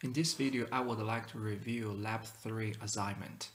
[0.00, 3.48] In this video, I would like to review Lab 3 assignment.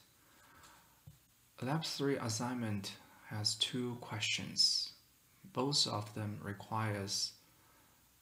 [1.62, 2.92] Lab 3 assignment
[3.30, 4.90] has two questions.
[5.54, 7.32] Both of them requires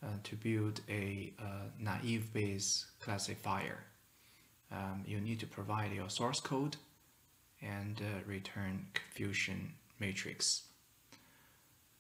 [0.04, 3.78] uh, to build a uh, naive Bayes classifier.
[4.70, 6.76] Um, you need to provide your source code
[7.60, 10.62] and uh, return confusion matrix.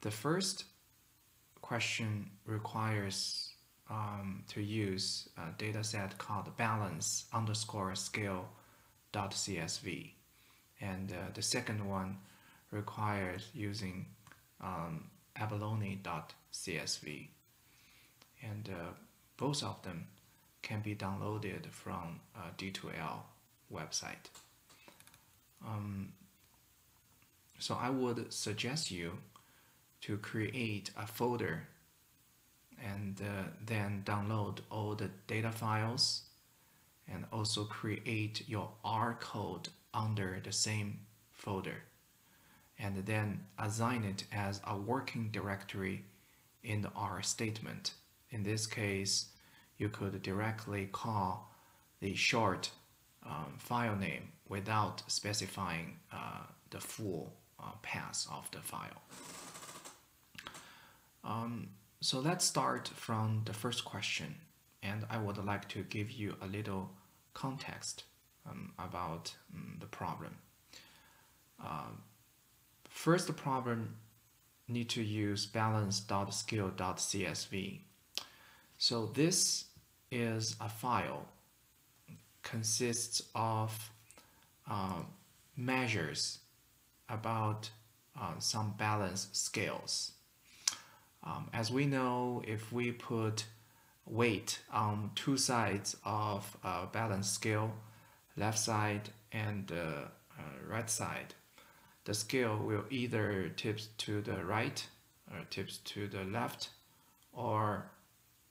[0.02, 0.66] The first
[1.62, 3.51] question requires
[3.90, 8.48] um, to use a dataset called balance underscore scale
[9.12, 10.10] dot CSV.
[10.80, 12.18] And uh, the second one
[12.70, 14.06] requires using
[14.60, 17.28] um, abalone dot CSV.
[18.42, 18.92] And uh,
[19.36, 20.08] both of them
[20.62, 23.20] can be downloaded from uh, D2L
[23.72, 24.30] website.
[25.66, 26.12] Um,
[27.58, 29.18] so I would suggest you
[30.02, 31.68] to create a folder
[32.82, 36.22] and uh, then download all the data files
[37.12, 41.82] and also create your R code under the same folder
[42.78, 46.04] and then assign it as a working directory
[46.64, 47.92] in the R statement.
[48.30, 49.26] In this case,
[49.78, 51.52] you could directly call
[52.00, 52.70] the short
[53.24, 59.02] um, file name without specifying uh, the full uh, path of the file.
[61.24, 61.68] Um,
[62.02, 64.34] so let's start from the first question,
[64.82, 66.90] and I would like to give you a little
[67.32, 68.02] context
[68.44, 70.38] um, about um, the problem.
[71.64, 71.90] Uh,
[72.88, 73.98] first problem
[74.66, 77.80] need to use balance.scale.csv.
[78.78, 79.66] So this
[80.10, 81.28] is a file
[82.42, 83.90] consists of
[84.68, 85.02] uh,
[85.56, 86.40] measures
[87.08, 87.70] about
[88.20, 90.11] uh, some balance scales.
[91.24, 93.44] Um, as we know, if we put
[94.06, 97.72] weight on two sides of a balance scale,
[98.36, 101.34] left side and uh, uh, right side,
[102.04, 104.84] the scale will either tip to the right
[105.30, 106.70] or tips to the left,
[107.32, 107.86] or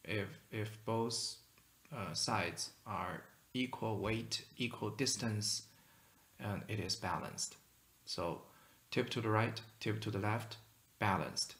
[0.05, 1.35] if, if both
[1.95, 5.63] uh, sides are equal weight, equal distance,
[6.39, 7.57] and it is balanced.
[8.05, 8.41] So
[8.89, 10.55] tip to the right, tip to the left,
[10.99, 11.55] balanced.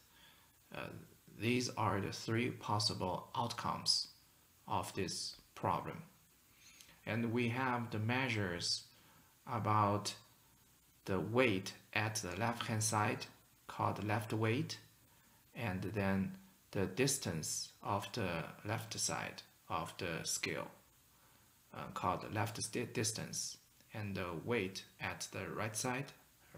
[0.73, 0.87] Uh,
[1.41, 4.07] these are the three possible outcomes
[4.67, 6.03] of this problem.
[7.05, 8.83] And we have the measures
[9.51, 10.13] about
[11.05, 13.25] the weight at the left hand side
[13.67, 14.77] called left weight
[15.55, 16.37] and then
[16.71, 20.67] the distance of the left side of the scale
[21.73, 23.57] uh, called left distance
[23.93, 26.11] and the weight at the right side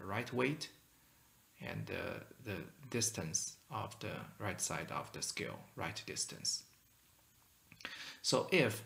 [0.03, 0.69] right weight
[1.61, 2.57] and uh, the
[2.89, 6.63] distance of the right side of the scale, right distance.
[8.21, 8.83] So if,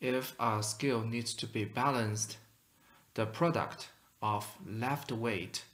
[0.00, 2.36] if a scale needs to be balanced,
[3.14, 3.88] the product
[4.20, 5.64] of left weight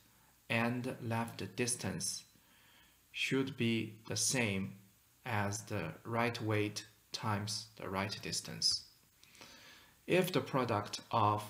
[0.49, 2.25] and left distance
[3.13, 4.75] should be the same
[5.27, 8.85] as the right weight times the right distance.
[10.07, 11.43] If the product of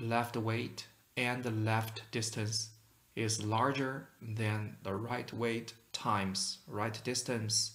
[0.00, 2.70] left weight and left distance
[3.16, 7.72] is larger than the right weight times right distance,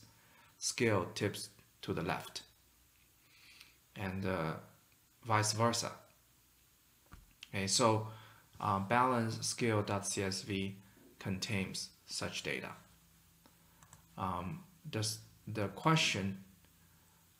[0.57, 1.49] scale tips
[1.81, 2.43] to the left,
[3.95, 4.53] and uh,
[5.25, 5.91] vice versa.
[7.53, 8.07] Okay, so
[8.61, 10.73] uh, balance scale.csv
[11.19, 12.69] contains such data.
[14.17, 16.37] Um, the question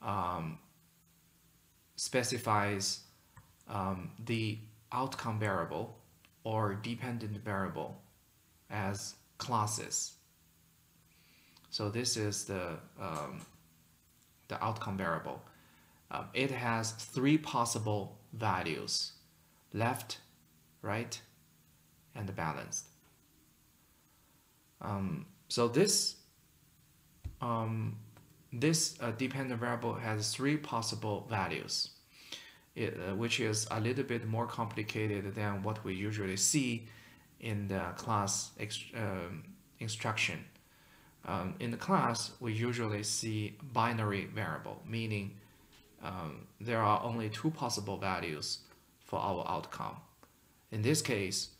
[0.02, 0.58] um,
[1.96, 3.00] specifies
[3.68, 4.58] um, the
[4.92, 5.96] outcome variable
[6.42, 8.02] or dependent variable
[8.70, 10.12] as classes.
[11.74, 13.40] So this is the, um,
[14.46, 15.42] the outcome variable.
[16.08, 19.14] Um, it has three possible values,
[19.72, 20.18] left,
[20.82, 21.20] right,
[22.14, 22.84] and balanced.
[24.82, 26.14] Um, so this,
[27.40, 27.96] um,
[28.52, 31.90] this uh, dependent variable has three possible values
[32.76, 36.86] it, uh, which is a little bit more complicated than what we usually see
[37.40, 38.52] in the class
[38.96, 39.42] um,
[39.80, 40.38] instruction.
[41.26, 45.30] Um, in the class, we usually see binary variable, meaning
[46.02, 48.58] um, there are only two possible values
[48.98, 49.96] for our outcome.
[50.70, 51.50] In this case,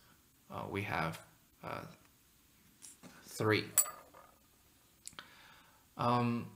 [0.51, 1.19] uh, we have
[1.63, 1.81] uh,
[3.27, 3.65] three.
[5.97, 6.47] Um,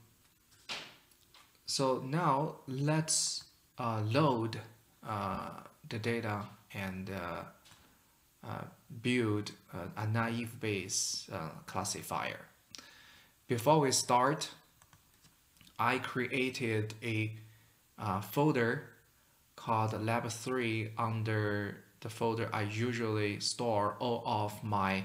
[1.66, 3.44] so now let's
[3.78, 4.58] uh, load
[5.06, 5.50] uh,
[5.88, 6.42] the data
[6.74, 8.48] and uh,
[9.02, 9.52] build
[9.96, 11.28] a naive Bayes
[11.66, 12.40] classifier.
[13.48, 14.50] Before we start,
[15.78, 17.32] I created a
[17.98, 18.90] uh, folder
[19.56, 25.04] called lab3 under the folder I usually store all of my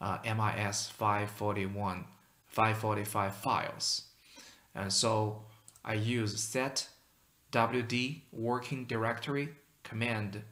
[0.00, 2.06] uh, MIS 541,
[2.46, 4.02] 545 files.
[4.74, 5.42] And so
[5.84, 6.88] I use set
[7.52, 9.50] wd working directory
[9.82, 10.42] command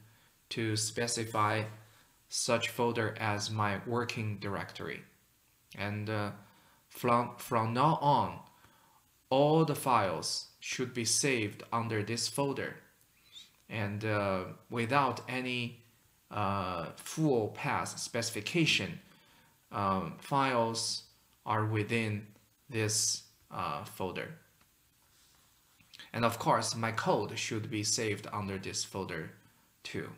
[0.49, 1.63] to specify
[2.29, 5.01] such folder as my working directory.
[5.75, 6.31] And uh,
[6.93, 8.39] from, from now on,
[9.29, 12.75] all the files should be saved under this folder.
[13.69, 15.83] And uh, without any
[16.29, 18.99] uh, full path specification,
[19.71, 21.03] um, files
[21.45, 22.27] are within
[22.69, 24.29] this uh, folder.
[26.13, 29.31] And of course, my code should be saved under this folder
[29.81, 30.09] too.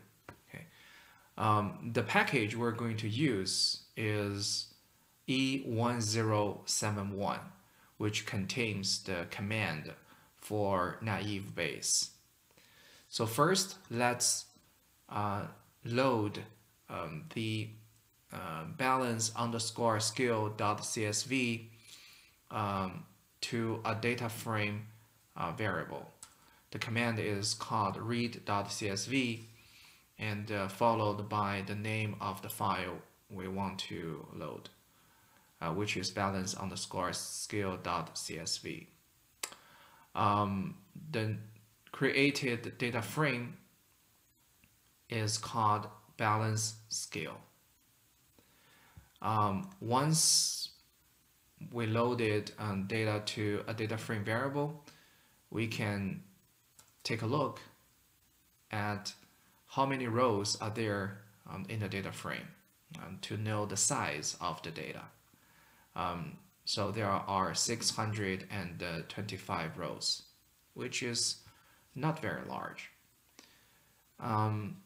[0.48, 0.64] Okay.
[1.38, 4.74] Um, the package we're going to use is
[5.28, 7.40] E1071,
[7.98, 9.92] which contains the command
[10.36, 12.10] for naive Bayes.
[13.08, 14.46] So first, let's
[15.08, 15.46] uh,
[15.84, 16.40] load
[16.88, 17.68] um, the
[18.32, 21.66] uh, balance underscore scale dot CSV
[22.50, 23.04] um,
[23.40, 24.86] to a data frame
[25.36, 26.10] uh, variable.
[26.70, 29.40] The command is called read.csv
[30.18, 32.98] and uh, followed by the name of the file
[33.30, 34.70] we want to load,
[35.60, 38.86] uh, which is balance underscore scale.csv.
[40.14, 40.76] Um,
[41.10, 41.36] the
[41.92, 43.56] created data frame
[45.08, 45.86] is called
[46.16, 47.38] balance scale.
[49.22, 50.70] Um, once
[51.72, 54.84] we loaded um, data to a data frame variable,
[55.50, 56.22] we can
[57.02, 57.60] take a look
[58.70, 59.12] at
[59.66, 61.18] how many rows are there
[61.50, 62.48] um, in the data frame
[62.98, 65.02] um, to know the size of the data.
[65.96, 70.22] Um, so there are 625 rows,
[70.74, 71.36] which is
[71.94, 72.90] not very large.
[74.20, 74.76] Um,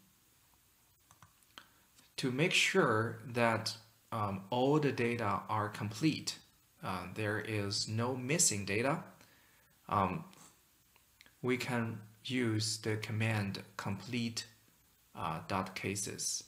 [2.17, 3.77] to make sure that
[4.13, 6.39] um, all the data are complete,
[6.85, 9.03] uh, there is no missing data,
[9.89, 10.23] um,
[11.43, 14.47] we can use the command complete
[15.17, 16.45] uh, dot cases.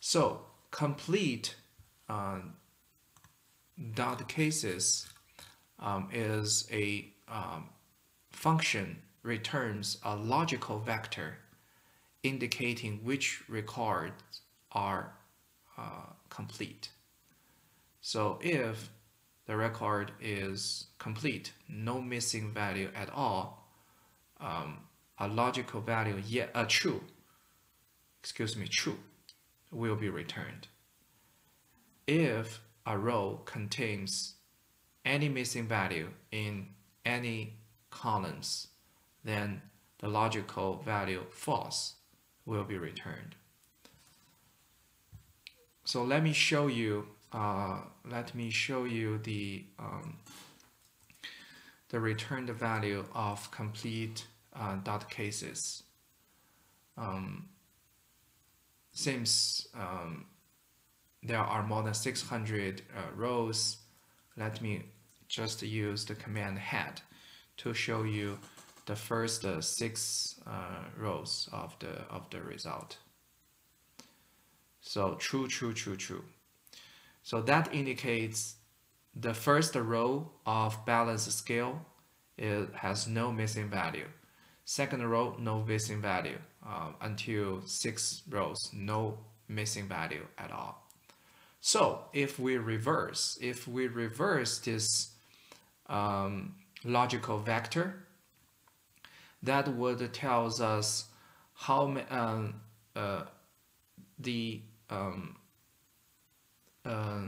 [0.00, 1.56] So complete
[2.08, 2.38] uh,
[3.94, 5.06] dot cases
[5.78, 7.68] um, is a um,
[8.30, 11.38] function returns a logical vector
[12.22, 14.42] indicating which records
[14.72, 15.12] are
[15.76, 16.90] uh, complete.
[18.00, 18.90] So if
[19.46, 23.68] the record is complete, no missing value at all,
[24.40, 24.78] um,
[25.18, 27.02] a logical value yet a uh, true,
[28.20, 28.98] excuse me, true
[29.70, 30.68] will be returned.
[32.06, 34.34] If a row contains
[35.04, 36.66] any missing value in
[37.04, 37.58] any
[37.90, 38.68] columns,
[39.22, 39.60] then
[39.98, 41.96] the logical value false
[42.46, 43.36] will be returned.
[45.84, 47.80] So let me show you uh,
[48.10, 50.16] let me show you the um,
[51.90, 54.26] the returned value of complete
[54.58, 55.82] uh, dot cases.
[56.96, 57.50] Um,
[58.92, 60.24] since um,
[61.22, 63.78] there are more than 600 uh, rows,
[64.36, 64.84] let me
[65.28, 67.00] just use the command head
[67.58, 68.38] to show you
[68.86, 72.96] the first uh, six uh, rows of the of the result.
[74.80, 76.24] So true, true, true, true.
[77.22, 78.54] So that indicates
[79.14, 81.84] the first row of balance scale
[82.38, 84.06] it has no missing value.
[84.64, 90.87] Second row, no missing value uh, until six rows, no missing value at all.
[91.60, 95.10] So if we reverse, if we reverse this
[95.86, 98.06] um, logical vector,
[99.42, 101.06] that would tells us
[101.54, 102.54] how um,
[102.94, 103.22] uh,
[104.18, 105.36] the um,
[106.84, 107.22] uh,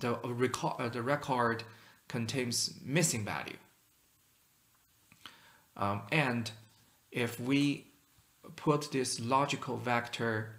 [0.00, 1.64] the record uh, the record
[2.08, 3.56] contains missing value.
[5.76, 6.50] Um, and
[7.10, 7.86] if we
[8.54, 10.56] put this logical vector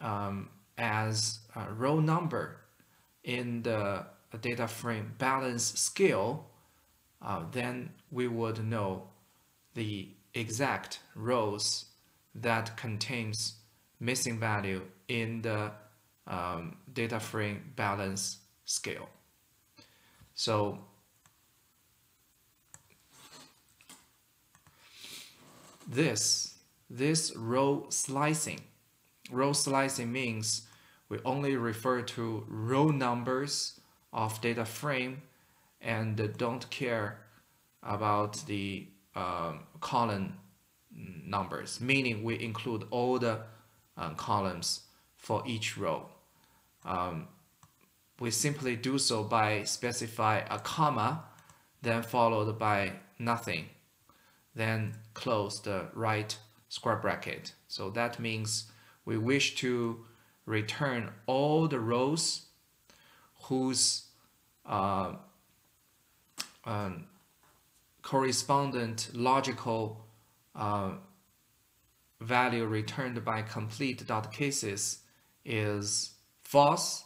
[0.00, 2.56] um, as a row number
[3.24, 4.06] in the
[4.40, 6.46] data frame balance scale,
[7.20, 9.02] uh, then we would know
[9.74, 11.86] the exact rows
[12.34, 13.54] that contains
[14.00, 15.70] missing value in the
[16.26, 19.08] um, data frame balance scale.
[20.34, 20.78] So
[25.88, 26.54] this,
[26.88, 28.60] this row slicing,
[29.32, 30.67] row slicing means
[31.08, 33.80] we only refer to row numbers
[34.12, 35.22] of data frame
[35.80, 37.20] and don't care
[37.82, 40.34] about the um, column
[41.24, 43.40] numbers, meaning we include all the
[43.96, 44.80] um, columns
[45.16, 46.06] for each row.
[46.84, 47.28] Um,
[48.20, 51.24] we simply do so by specify a comma,
[51.82, 53.66] then followed by nothing,
[54.54, 56.36] then close the right
[56.68, 57.52] square bracket.
[57.68, 58.70] So that means
[59.04, 60.04] we wish to
[60.48, 62.46] return all the rows
[63.42, 64.06] whose
[64.64, 65.12] uh,
[66.64, 67.06] um,
[68.02, 70.06] correspondent logical
[70.54, 70.92] uh,
[72.20, 75.00] value returned by complete dot cases
[75.44, 77.04] is false,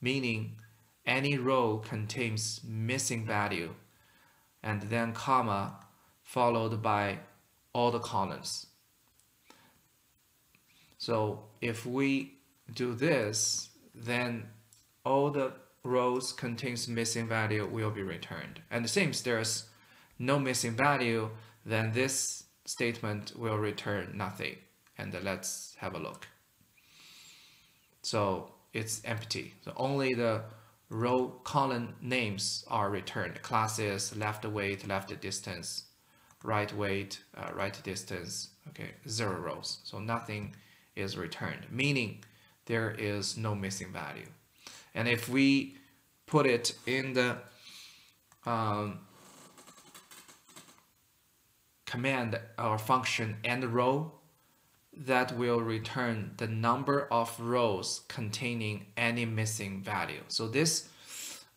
[0.00, 0.56] meaning
[1.06, 3.74] any row contains missing value,
[4.62, 5.76] and then comma
[6.22, 7.18] followed by
[7.72, 8.66] all the columns.
[10.98, 12.37] So if we
[12.74, 14.48] do this, then
[15.04, 15.52] all the
[15.84, 18.60] rows contains missing value will be returned.
[18.70, 19.68] And since there's
[20.18, 21.30] no missing value,
[21.64, 24.56] then this statement will return nothing.
[24.98, 26.26] And let's have a look.
[28.02, 29.54] So it's empty.
[29.64, 30.42] So only the
[30.90, 33.40] row column names are returned.
[33.42, 35.84] Classes, left weight, left distance,
[36.42, 39.78] right weight, uh, right distance, okay, zero rows.
[39.84, 40.54] So nothing
[40.96, 42.24] is returned, meaning
[42.68, 44.28] there is no missing value.
[44.94, 45.76] And if we
[46.26, 47.38] put it in the
[48.46, 49.00] um,
[51.86, 54.12] command or function and row,
[54.96, 60.20] that will return the number of rows containing any missing value.
[60.28, 60.88] So this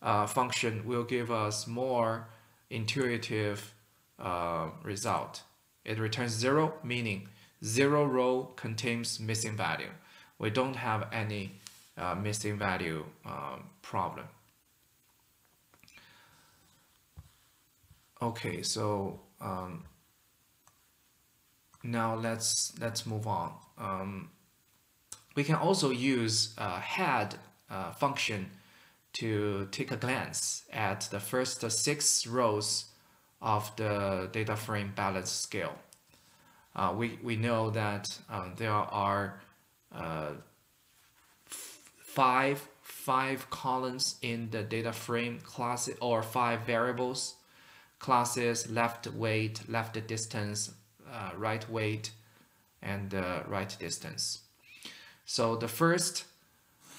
[0.02, 2.28] uh, function will give us more
[2.70, 3.74] intuitive
[4.20, 5.42] uh, result.
[5.84, 7.28] It returns zero, meaning
[7.64, 9.90] zero row contains missing value.
[10.42, 11.52] We don't have any
[11.96, 14.26] uh, missing value um, problem.
[18.20, 19.84] Okay, so um,
[21.84, 23.54] now let's let's move on.
[23.78, 24.30] Um,
[25.36, 27.36] we can also use a head
[27.70, 28.50] uh, function
[29.14, 32.86] to take a glance at the first six rows
[33.44, 35.76] of the data frame balance scale.
[36.76, 39.42] Uh, we, we know that um, there are
[39.96, 40.32] uh,
[41.46, 47.36] five, five columns in the data frame class or five variables,
[48.00, 50.72] classes, left weight, left distance,
[51.12, 52.12] uh, right weight,
[52.82, 54.42] and uh, right distance.
[55.26, 56.26] So the first,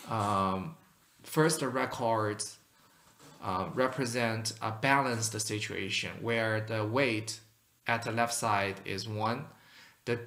[0.08, 0.76] um,
[1.22, 2.58] first records
[3.42, 7.40] uh, represent a balanced situation where the weight
[7.86, 9.44] at the left side is 1,
[10.04, 10.20] the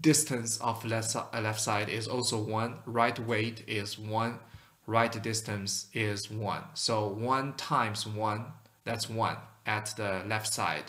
[0.00, 4.38] distance of left, left side is also 1, right weight is 1,
[4.86, 6.62] right distance is 1.
[6.74, 8.44] So 1 times 1,
[8.84, 9.36] that's 1
[9.66, 10.84] at the left side.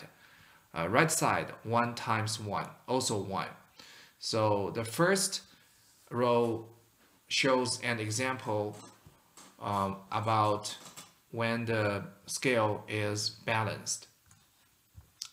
[0.76, 3.46] Uh, right side, 1 times 1, also 1.
[4.18, 5.42] So the first
[6.10, 6.66] row
[7.28, 8.76] shows an example
[9.60, 10.76] um, about
[11.30, 14.08] when the scale is balanced.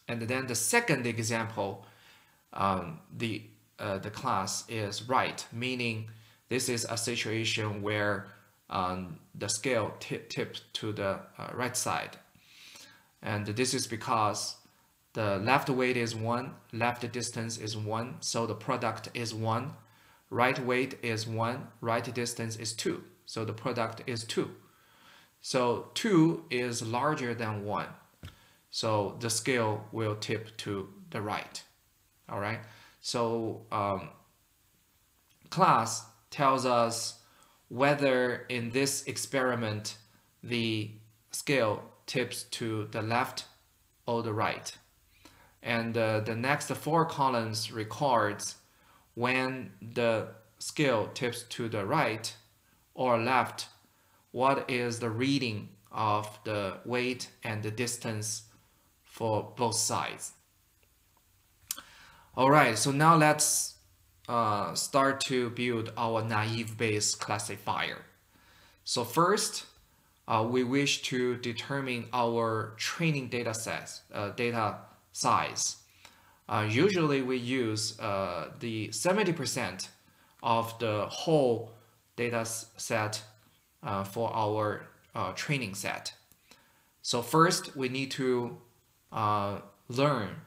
[0.07, 1.85] And then the second example,
[2.51, 3.43] um, the,
[3.79, 6.09] uh, the class is right, meaning
[6.49, 8.27] this is a situation where
[8.69, 12.17] um, the scale tip, tipped to the uh, right side.
[13.21, 14.57] And this is because
[15.13, 19.73] the left weight is 1, left distance is 1, so the product is 1.
[20.29, 24.49] Right weight is 1, right distance is 2, so the product is 2.
[25.41, 27.85] So 2 is larger than 1.
[28.71, 31.61] So the scale will tip to the right.
[32.27, 32.59] All right.
[33.03, 34.09] So um,
[35.49, 37.19] class tells us
[37.67, 39.97] whether in this experiment
[40.41, 40.89] the
[41.31, 43.45] scale tips to the left
[44.07, 44.77] or the right.
[45.61, 48.55] And uh, the next four columns records
[49.15, 50.29] when the
[50.59, 52.33] scale tips to the right
[52.93, 53.67] or left
[54.31, 58.43] what is the reading of the weight and the distance
[59.03, 60.31] for both sides.
[62.35, 63.75] All right, so now let's
[64.27, 68.05] uh, start to build our naive Bayes classifier.
[68.83, 69.65] So first,
[70.27, 74.77] uh, we wish to determine our training data set, uh, data
[75.11, 75.75] size.
[76.49, 79.89] Uh, usually we use uh, the 70%
[80.41, 81.69] of the whole
[82.15, 83.21] data set
[83.83, 84.87] uh, for our
[85.35, 86.13] training set.
[87.03, 88.57] So first we need to
[89.87, 90.41] learn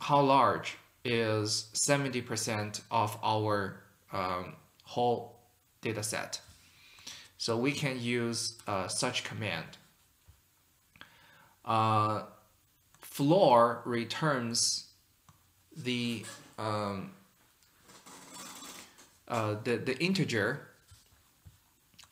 [0.00, 4.54] how large is 70% of our um,
[4.84, 5.40] whole
[5.82, 6.40] data set.
[7.38, 9.78] So we can use uh, such command.
[11.64, 12.22] Uh,
[13.00, 14.86] floor returns
[15.76, 16.24] the
[16.58, 17.12] um,
[19.28, 20.68] uh, the the integer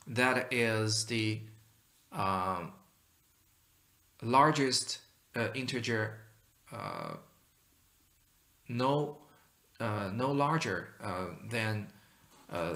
[0.06, 1.40] that is the
[2.12, 2.72] um,
[4.22, 4.98] largest
[5.36, 6.18] uh, integer
[6.72, 7.14] uh,
[8.68, 9.18] no
[9.80, 11.86] uh, no larger uh, than
[12.52, 12.74] uh,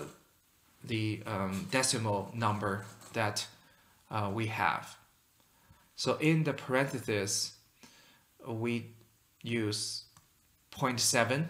[0.84, 3.46] the um, decimal number that
[4.10, 4.96] uh, we have.
[5.96, 7.54] So in the parenthesis,
[8.46, 8.92] we
[9.42, 10.04] use
[10.72, 11.48] 0.7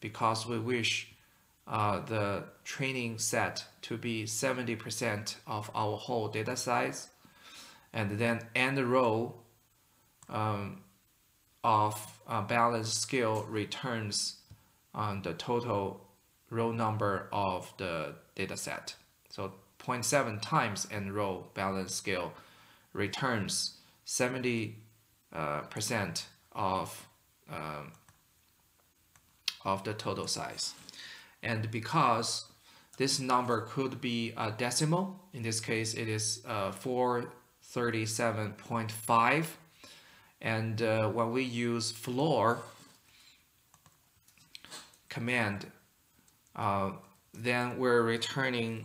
[0.00, 1.12] because we wish
[1.66, 7.08] uh, the training set to be 70% of our whole data size.
[7.92, 9.34] And then n row
[10.28, 10.82] um,
[11.64, 14.36] of uh, balance scale returns
[14.94, 16.00] um, the total
[16.48, 18.94] row number of the data set.
[19.28, 22.32] So 0.7 times and row balance scale
[22.92, 24.76] returns 70
[25.32, 27.08] uh, percent of
[27.50, 27.92] um,
[29.64, 30.72] of the total size.
[31.42, 32.46] And because
[32.96, 39.46] this number could be a decimal, in this case it is uh, 437.5.
[40.40, 42.58] And uh, when we use floor
[45.08, 45.66] command,
[46.56, 46.92] uh,
[47.34, 48.84] then we're returning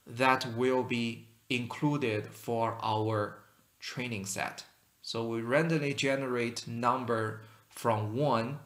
[0.07, 3.39] that will be included for our
[3.79, 4.65] training set.
[5.03, 8.59] So we randomly generate number from 1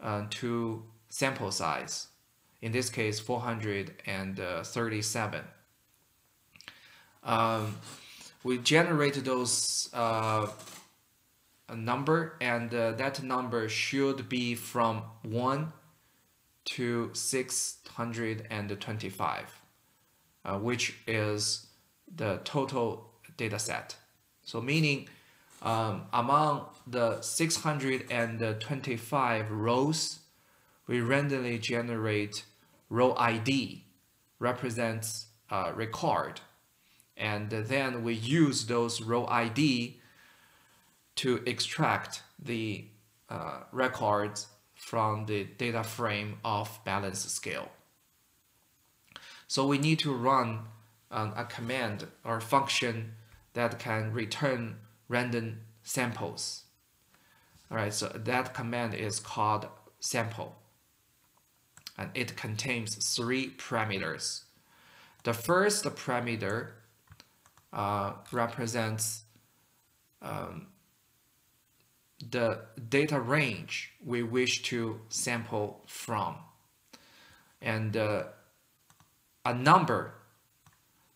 [0.00, 2.08] uh, to sample size.
[2.60, 5.44] In this case, 437.
[7.24, 7.76] Um,
[8.42, 10.48] we generate those uh,
[11.74, 15.72] number and uh, that number should be from 1
[16.64, 19.60] to 625,
[20.44, 21.66] uh, which is
[22.14, 23.96] the total data set.
[24.44, 25.08] So meaning
[25.62, 30.20] um, among the 625 rows,
[30.88, 32.44] we randomly generate
[32.88, 33.84] row ID
[34.38, 36.40] represents uh, record.
[37.16, 40.00] And then we use those row ID
[41.16, 42.86] to extract the
[43.28, 47.68] uh, records from the data frame of balance scale.
[49.46, 50.60] So we need to run
[51.10, 53.14] um, a command or function
[53.54, 54.76] that can return
[55.08, 56.64] random samples.
[57.70, 59.66] All right, so that command is called
[60.00, 60.54] sample.
[61.98, 64.44] And it contains three parameters.
[65.24, 66.70] The first parameter
[67.72, 69.24] uh, represents
[70.22, 70.68] um,
[72.30, 76.36] the data range we wish to sample from.
[77.60, 78.24] And uh,
[79.44, 80.14] a number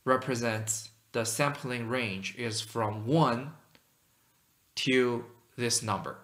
[0.04, 3.52] represents the sampling range is from 1
[4.74, 5.24] to
[5.56, 6.18] this number.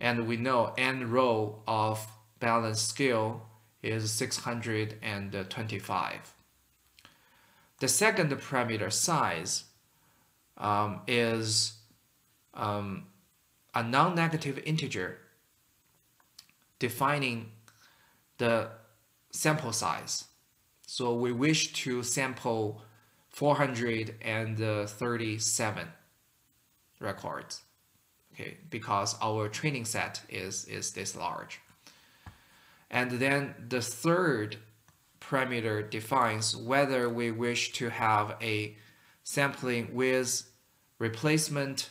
[0.00, 2.06] And we know n row of
[2.38, 3.48] balance scale
[3.82, 6.34] is 625.
[7.78, 9.64] The second parameter size
[10.56, 11.74] um, is
[12.54, 13.08] um,
[13.74, 15.18] a non-negative integer
[16.78, 17.50] defining
[18.38, 18.70] the
[19.30, 20.24] sample size.
[20.86, 22.82] So we wish to sample
[23.30, 25.88] 437
[27.00, 27.62] records.
[28.32, 31.60] Okay, because our training set is, is this large.
[32.90, 34.58] And then the third
[35.20, 38.76] parameter defines whether we wish to have a
[39.24, 40.44] sampling with
[40.98, 41.90] replacement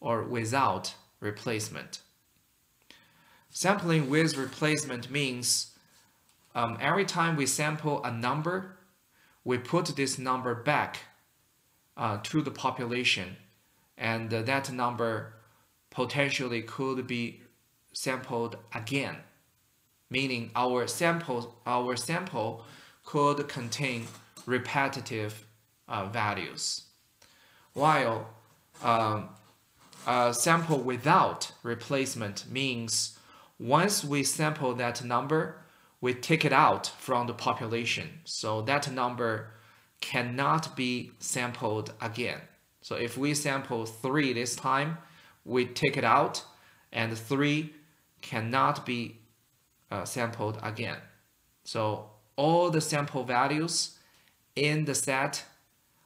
[0.00, 2.00] or without replacement.
[3.50, 5.74] Sampling with replacement means
[6.54, 8.76] um, every time we sample a number,
[9.44, 11.00] we put this number back
[11.96, 13.36] uh, to the population
[13.98, 15.34] and uh, that number
[15.90, 17.42] potentially could be
[17.92, 19.16] sampled again
[20.10, 22.64] meaning our sample our sample
[23.04, 24.06] could contain
[24.46, 25.46] repetitive
[25.88, 26.82] uh, values
[27.72, 28.28] while
[28.82, 29.28] um,
[30.06, 33.18] a sample without replacement means
[33.58, 35.60] once we sample that number
[36.00, 38.08] we take it out from the population.
[38.24, 39.50] So that number
[40.00, 42.40] cannot be sampled again.
[42.80, 44.96] So if we sample 3 this time,
[45.44, 46.44] we take it out
[46.92, 47.72] and 3
[48.22, 49.19] cannot be
[49.90, 50.98] uh, sampled again.
[51.64, 53.98] So all the sample values
[54.56, 55.44] in the set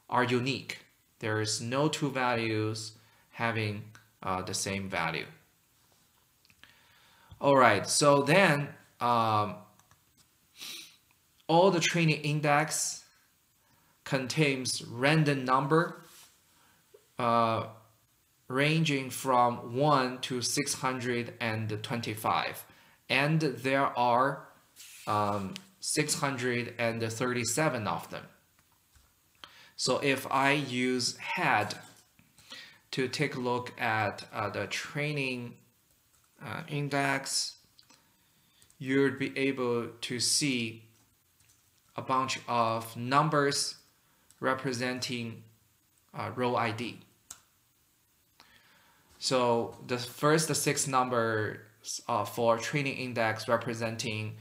[0.09, 0.79] are unique.
[1.19, 2.93] There is no two values
[3.31, 3.85] having
[4.23, 5.27] uh, the same value.
[7.41, 8.69] All right, so then
[9.01, 9.57] um,
[11.47, 13.05] all the training index
[14.05, 16.03] contains random number
[17.19, 17.67] uh,
[18.49, 22.65] ranging from 1 to 625
[23.09, 24.49] and there are
[25.07, 28.25] um, 637 of them.
[29.77, 31.75] So if I use head
[32.93, 35.55] to take a look at uh, the training
[36.43, 37.57] uh, index,
[38.79, 40.85] you'd be able to see
[41.97, 43.77] a bunch of numbers
[44.41, 45.43] representing
[46.17, 46.99] uh, row ID.
[49.19, 51.59] So the first six numbers
[52.09, 54.37] uh, for training index representing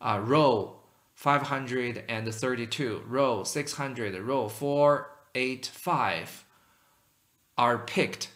[0.00, 0.76] uh, row
[1.14, 6.44] 532, row 600, row 485
[7.56, 8.30] are picked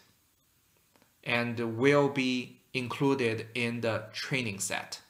[1.24, 5.00] and will be included in the training set.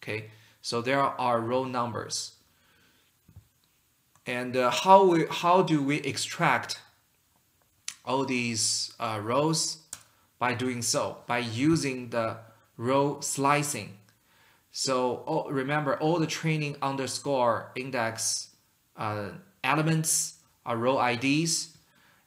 [0.00, 0.30] Okay,
[0.62, 2.36] so there are row numbers.
[4.24, 6.80] And uh, how, we, how do we extract
[8.04, 9.78] all these uh, rows?
[10.38, 12.36] By doing so, by using the
[12.76, 13.98] row slicing.
[14.70, 18.50] So oh, remember all the training underscore index
[18.96, 19.30] uh,
[19.64, 21.76] elements are row IDs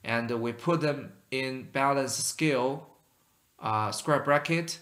[0.04, 2.90] and we put them in balance scale
[3.60, 4.80] uh, square bracket.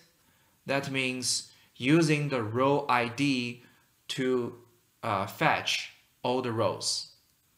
[0.66, 3.64] That means using the row ID
[4.10, 4.56] to
[5.04, 7.08] uh, fetch all the rows.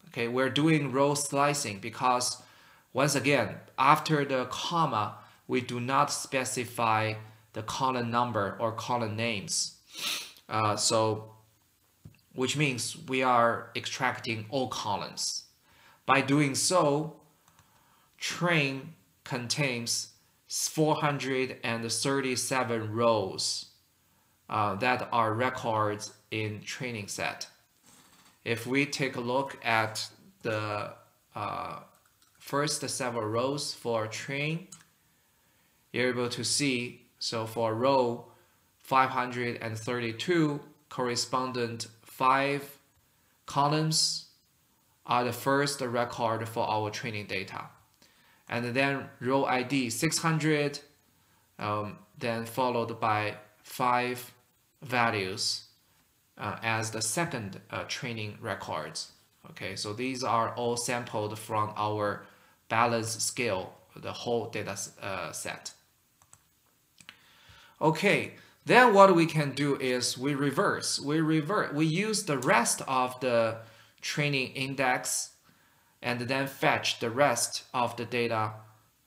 [0.08, 2.42] Okay, we're doing row slicing because
[2.94, 5.16] once again, after the comma,
[5.52, 7.14] we do not specify
[7.52, 9.76] the column number or column names.
[10.48, 11.34] Uh, so,
[12.34, 15.44] which means we are extracting all columns.
[16.06, 17.18] By doing so,
[18.18, 18.94] train
[19.26, 20.14] contains
[20.48, 23.66] 437 rows
[24.50, 27.48] uh, that are records in training set
[28.46, 30.08] if we take a look at
[30.44, 30.94] the
[31.36, 31.80] uh,
[32.40, 34.68] first several rows for train,
[35.92, 38.26] you're able to see, so for row
[38.80, 42.78] 532, correspondent five
[43.46, 44.28] columns
[45.06, 47.66] are the first record for our training data.
[48.50, 50.80] And then row ID 600,
[51.60, 54.34] um, then followed by five
[54.82, 55.66] values
[56.38, 59.12] uh, as the second uh, training records.
[59.52, 62.26] Okay, so these are all sampled from our
[62.70, 65.72] balance scale, the whole data uh, set.
[67.82, 71.00] Okay, then what we can do is we reverse.
[71.00, 71.74] We revert.
[71.74, 73.58] We use the rest of the
[74.02, 75.32] training index
[76.02, 78.54] and then fetch the rest of the data,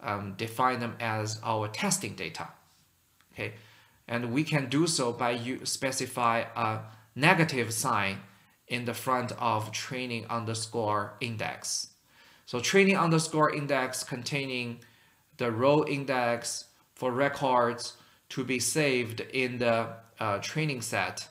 [0.00, 2.48] um, define them as our testing data.
[3.32, 3.54] Okay,
[4.08, 6.80] and we can do so by you specify a
[7.14, 8.18] negative sign
[8.66, 11.90] in the front of training underscore index.
[12.46, 14.80] So training underscore index containing
[15.36, 17.94] the row index for records
[18.30, 19.88] to be saved in the
[20.20, 21.28] uh, training set.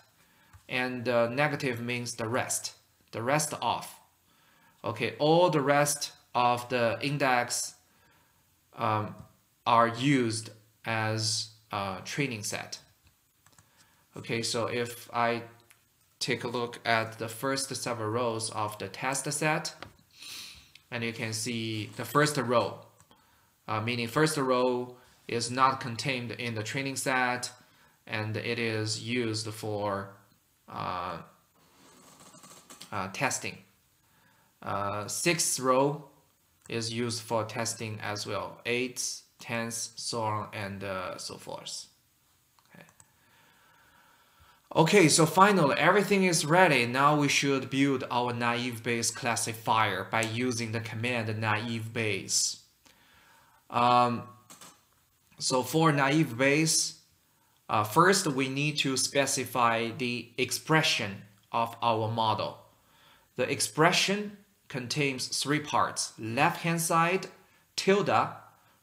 [0.69, 2.73] And uh, negative means the rest,
[3.11, 3.87] the rest of.
[4.83, 7.75] Okay, all the rest of the index
[8.75, 9.15] um,
[9.65, 10.49] are used
[10.85, 12.79] as a training set.
[14.17, 15.43] Okay, so if I
[16.23, 19.75] take a look at the first several rows of the test set.
[20.89, 22.79] and you can see the first row,
[23.67, 24.95] uh, meaning first row
[25.27, 27.51] is not contained in the training set
[28.07, 30.09] and it is used for
[30.69, 31.17] uh,
[32.91, 33.57] uh, testing.
[34.61, 36.05] Uh, sixth row
[36.69, 38.61] is used for testing as well.
[38.65, 41.87] Eighth, tenth, so on and uh, so forth.
[42.73, 42.85] Okay.
[44.75, 46.85] okay, so finally everything is ready.
[46.85, 52.59] Now we should build our naive Bayes classifier by using the command naive Bayes.
[53.69, 54.23] Um,
[55.39, 56.99] so for naive Bayes,
[57.69, 62.57] uh, first we need to specify the expression of our model.
[63.35, 66.13] The expression contains three parts.
[66.19, 67.27] Left hand side,
[67.75, 68.27] tilde,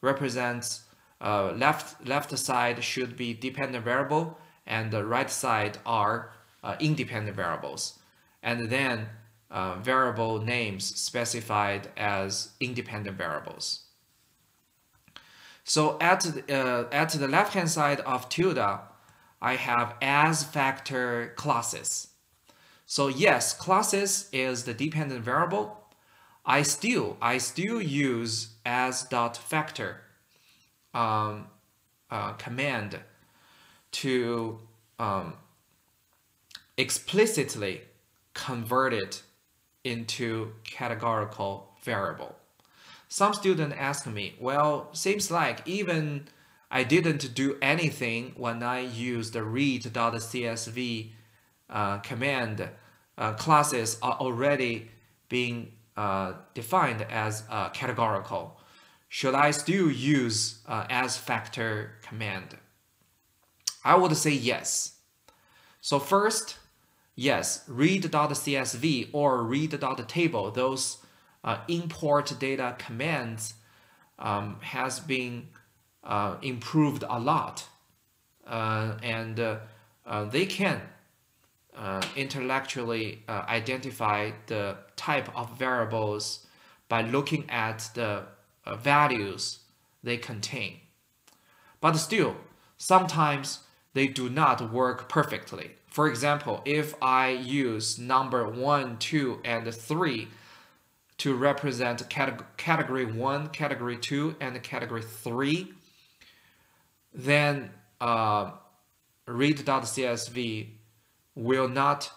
[0.00, 0.84] represents
[1.20, 6.32] uh, left, left side should be dependent variable and the right side are
[6.62, 7.98] uh, independent variables.
[8.42, 9.08] And then
[9.50, 13.82] uh, variable names specified as independent variables.
[15.70, 18.58] So at the, uh, at the left hand side of tilde,
[19.40, 22.08] I have as factor classes.
[22.86, 25.78] So yes, classes is the dependent variable.
[26.44, 30.00] I still I still use as dot factor
[30.92, 31.46] um,
[32.10, 32.98] uh, command
[33.92, 34.58] to
[34.98, 35.34] um,
[36.76, 37.82] explicitly
[38.34, 39.22] convert it
[39.84, 42.39] into categorical variable.
[43.12, 46.28] Some student ask me, well, seems like even
[46.70, 51.10] I didn't do anything when I used the read.csv
[51.68, 52.68] uh, command.
[53.18, 54.90] Uh, classes are already
[55.28, 58.60] being uh, defined as uh, categorical.
[59.08, 62.56] Should I still use uh, as factor command?
[63.84, 64.98] I would say yes.
[65.80, 66.58] So first,
[67.16, 70.99] yes, read.csv or read.table, those
[71.42, 73.54] uh, import data commands
[74.18, 75.48] um, has been
[76.04, 77.66] uh, improved a lot.
[78.46, 79.58] Uh, and uh,
[80.06, 80.80] uh, they can
[81.76, 86.46] uh, intellectually identify the type of variables
[86.88, 88.24] by looking at the
[88.78, 89.60] values
[90.02, 90.78] they contain.
[91.80, 92.36] But still,
[92.76, 93.60] sometimes
[93.94, 95.72] they do not work perfectly.
[95.86, 100.28] For example, if I use number 1, 2, and 3
[101.20, 105.70] to represent category 1, category 2, and category 3,
[107.12, 107.68] then
[108.00, 108.52] uh,
[109.26, 110.68] read.csv
[111.34, 112.10] will not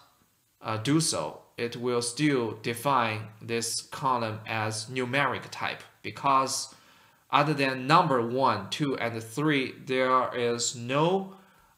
[0.62, 1.42] uh, do so.
[1.58, 6.74] It will still define this column as numeric type because
[7.30, 11.34] other than number 1, 2, and 3, there is no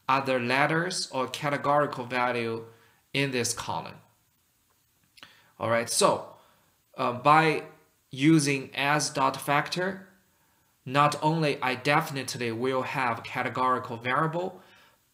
[0.08, 2.66] other letters or categorical value
[3.12, 3.96] in this column.
[5.58, 6.35] All right, so
[6.96, 7.62] uh, by
[8.10, 10.08] using as dot factor,
[10.84, 14.62] not only I definitely will have categorical variable,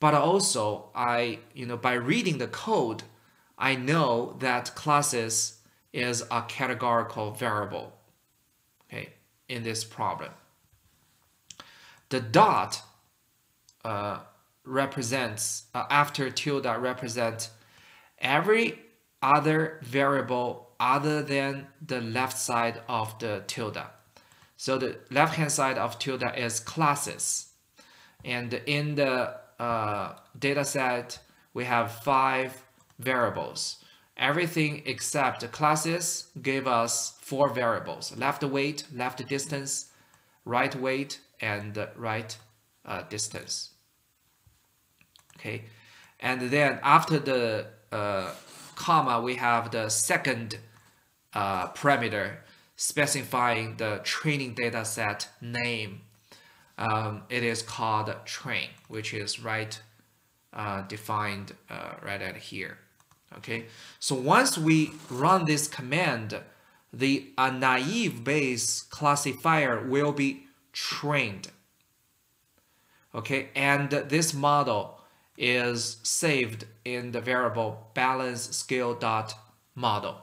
[0.01, 3.05] but also I, you know, by reading the code,
[3.59, 5.59] I know that classes
[5.92, 7.92] is a categorical variable,
[8.88, 9.11] okay,
[9.49, 10.31] in this problem.
[12.09, 12.83] The dot
[13.85, 14.18] uh,
[14.64, 17.51] represents, uh, after tilde represent
[18.18, 18.79] every
[19.23, 23.85] other variable other than the left side of the tilde.
[24.57, 27.53] So the left hand side of tilde is classes.
[28.25, 31.21] And in the uh, data set,
[31.55, 32.64] we have five
[32.99, 33.77] variables.
[34.16, 39.90] Everything except classes gave us four variables, left weight, left distance,
[40.45, 42.37] right weight, and right
[42.85, 43.71] uh, distance.
[45.37, 45.64] Okay,
[46.21, 48.31] and then after the uh,
[48.75, 50.59] comma, we have the second
[51.35, 52.37] uh, parameter
[52.77, 56.01] specifying the training data set name.
[56.79, 59.81] Um, it is called train, which is right
[60.53, 62.79] uh, defined uh, right at here.
[63.38, 63.64] Okay,
[63.99, 66.38] so once we run this command,
[66.92, 71.49] the a naive Bayes classifier will be trained.
[73.14, 74.99] Okay, and this model
[75.38, 79.35] is saved in the variable balance scale dot
[79.75, 80.16] model.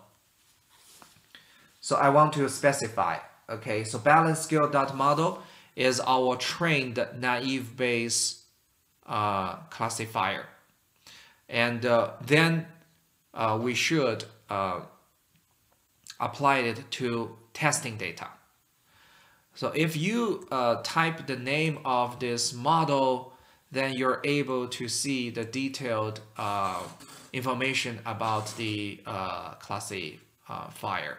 [1.89, 3.17] So I want to specify,
[3.49, 5.41] okay, so balance scale dot model
[5.75, 8.43] is our trained naive Bayes
[9.07, 10.45] uh, classifier.
[11.49, 12.67] And uh, then
[13.33, 14.81] uh, we should uh,
[16.19, 18.27] apply it to testing data.
[19.55, 23.33] So if you uh, type the name of this model,
[23.71, 26.83] then you're able to see the detailed uh,
[27.33, 28.99] information about the
[29.59, 31.17] classifier.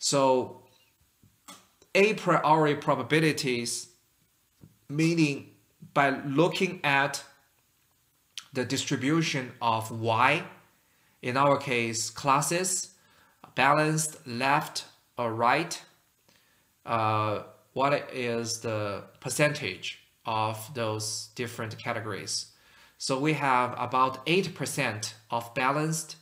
[0.00, 0.62] So
[1.94, 3.88] a priori probabilities,
[4.88, 5.50] meaning
[5.92, 7.22] by looking at
[8.54, 10.42] the distribution of y,
[11.20, 12.94] in our case classes,
[13.54, 14.86] balanced left
[15.18, 15.80] or right,
[16.86, 17.42] uh,
[17.74, 22.46] what is the percentage of those different categories.
[22.96, 26.16] So we have about 8% of balanced,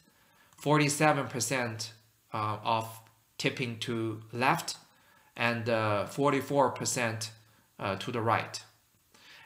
[0.61, 1.91] 47%
[2.33, 3.01] uh, of
[3.39, 4.77] tipping to left,
[5.37, 7.31] and 44%
[7.79, 8.63] uh, uh, to the right.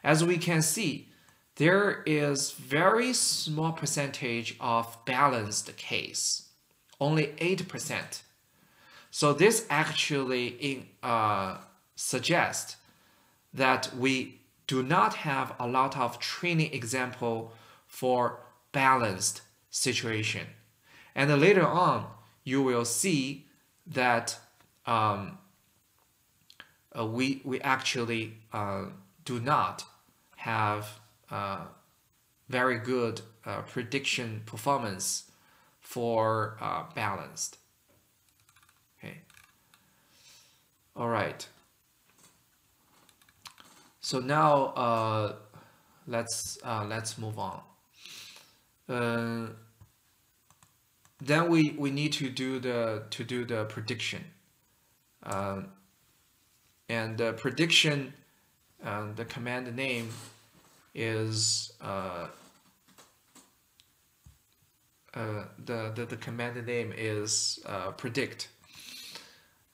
[0.03, 1.11] As we can see,
[1.57, 6.49] there is very small percentage of balanced case,
[6.99, 8.23] only 8%.
[9.11, 11.59] So this actually in, uh,
[11.95, 12.77] suggests
[13.53, 17.53] that we do not have a lot of training example
[17.87, 18.41] for
[18.73, 20.47] balanced situation.
[21.15, 22.07] And later on,
[22.45, 23.49] you will see
[23.87, 24.39] that
[24.87, 25.39] um,
[26.99, 28.85] uh, we, we actually uh,
[29.25, 29.85] do not
[30.37, 31.61] have uh,
[32.49, 35.31] very good uh, prediction performance
[35.81, 37.59] for uh, balanced.
[38.99, 39.19] Okay.
[40.97, 41.47] All right.
[44.01, 45.35] So now uh,
[46.07, 47.61] let's let's move on.
[51.25, 54.25] Then we we need to do the to do the prediction.
[55.23, 55.63] Uh,
[56.89, 58.13] and the prediction,
[58.85, 60.11] uh, the command name
[60.97, 62.27] is uh,
[65.15, 68.49] uh, the, the the command name is uh, predict,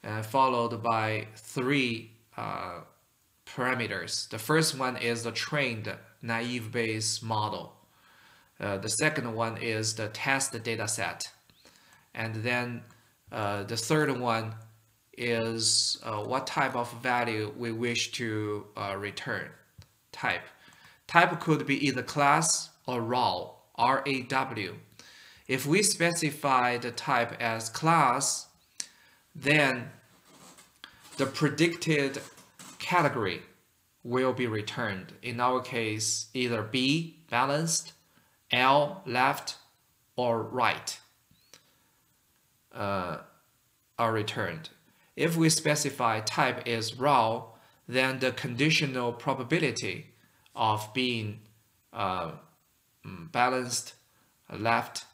[0.05, 2.81] uh, followed by three uh,
[3.47, 4.29] parameters.
[4.29, 7.73] The first one is the trained naive Bayes model.
[8.61, 11.31] Uh, the second one is the test data set.
[12.19, 12.83] And then
[13.31, 14.57] uh, the third one
[15.17, 19.49] is uh, what type of value we wish to uh, return
[20.11, 20.43] type.
[21.07, 24.75] Type could be either class or raw, R-A-W.
[25.47, 28.49] If we specify the type as class,
[29.35, 29.91] then
[31.19, 32.21] the predicted
[32.81, 33.43] category
[34.03, 35.13] will be returned.
[35.23, 37.93] In our case, either B, balanced,
[38.51, 39.57] L, left,
[40.17, 40.99] or right
[42.79, 43.19] uh,
[43.99, 44.71] are returned.
[45.17, 47.45] If we specify type is raw,
[47.89, 50.15] then the conditional probability
[50.55, 51.41] of being
[51.93, 52.33] uh,
[53.05, 53.95] mm, balanced,
[54.57, 55.05] left,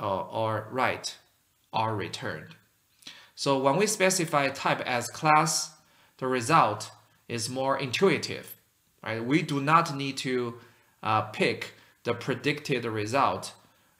[0.00, 1.16] or, or right
[1.72, 2.54] are returned.
[3.34, 5.74] So when we specify type as class,
[6.18, 6.92] the result
[7.28, 8.56] is more intuitive.
[9.02, 9.24] Right?
[9.24, 10.54] We do not need to
[11.02, 13.54] uh, pick the predicted result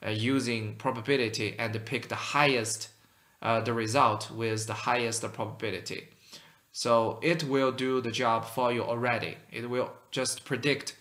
[0.05, 2.89] uh, using probability and pick the highest
[3.43, 6.09] uh, the result with the highest probability.
[6.71, 9.37] So it will do the job for you already.
[9.51, 10.97] It will just predict,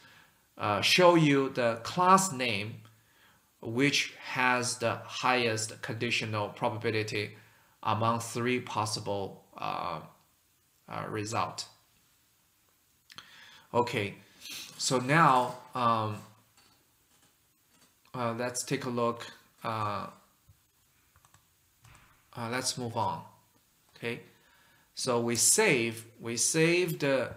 [0.57, 2.81] uh, show you the class name
[3.61, 7.37] which has the highest conditional probability
[7.83, 9.99] among three possible uh,
[10.89, 11.65] uh, result.
[13.73, 14.15] Okay,
[14.77, 16.17] so now um,
[18.13, 19.27] uh, let's take a look.
[22.35, 23.21] Uh, let's move on.
[23.95, 24.21] Okay,
[24.95, 27.29] so we save we save the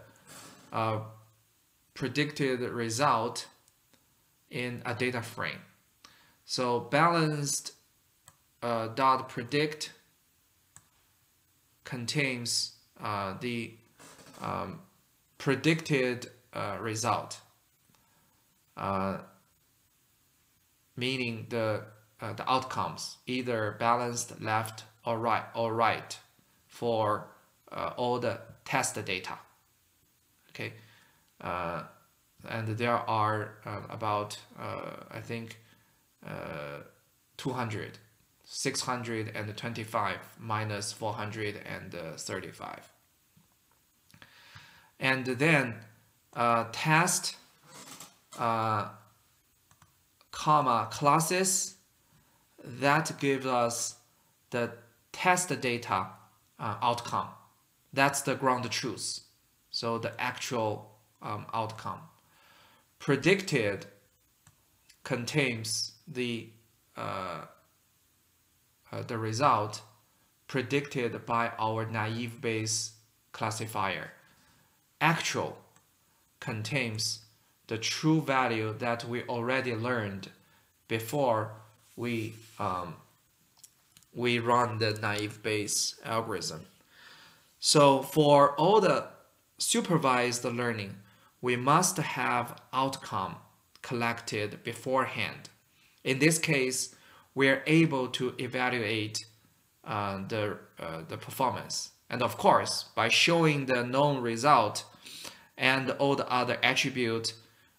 [0.73, 1.01] uh,
[1.95, 3.47] predicted result
[4.51, 5.61] in a data frame.
[6.45, 7.73] So balanced
[8.63, 9.93] uh, dot predict
[11.85, 13.75] contains uh, the
[14.41, 14.81] um,
[15.39, 17.39] predicted uh, result,
[18.77, 19.19] uh,
[20.97, 21.83] meaning the
[22.25, 26.19] uh, the outcomes either balanced left or right or right
[26.67, 27.27] for
[27.71, 29.39] uh, all the test data.
[30.51, 30.73] Okay,
[31.41, 31.83] uh,
[32.49, 34.39] and there are uh, about
[35.11, 35.59] I think
[37.37, 37.99] 200
[38.47, 42.93] 625 minus 435
[45.01, 45.75] and then
[46.35, 47.37] uh, test
[48.39, 48.89] uh,
[50.31, 51.74] comma classes
[52.65, 53.97] that gives us
[54.51, 54.73] the
[55.13, 56.07] test data
[56.59, 57.29] uh, outcome.
[57.93, 59.21] That's the ground truth.
[59.71, 60.91] So the actual
[61.23, 62.01] um, outcome.
[62.99, 63.87] Predicted
[65.03, 66.49] contains the
[66.97, 67.43] uh,
[68.93, 69.83] uh, the result
[70.47, 72.93] predicted by our naive Bayes
[73.33, 74.13] classifier.
[75.01, 75.59] Actual
[76.39, 77.21] contains
[77.67, 80.31] the true value that we already learned
[80.87, 81.53] before
[81.97, 82.95] we um,
[84.15, 86.67] we run the naive Bayes algorithm.
[87.59, 89.07] So for all the
[89.59, 90.97] supervised learning,
[91.41, 93.37] we must have outcome
[93.83, 95.49] collected beforehand.
[96.05, 96.95] In this case,
[97.35, 99.27] we are able to evaluate
[99.85, 101.91] uh, the, uh, the performance.
[102.09, 104.85] And of course, by showing the known result
[105.59, 107.35] and all the other attributes,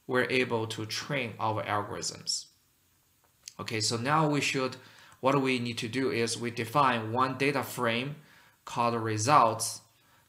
[0.08, 2.46] we're able to train our algorithms.
[3.60, 4.76] Okay, so now we should,
[5.22, 8.16] what we need to do is we define one data frame
[8.66, 9.82] called results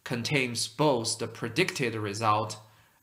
[0.05, 2.59] contains both the predicted result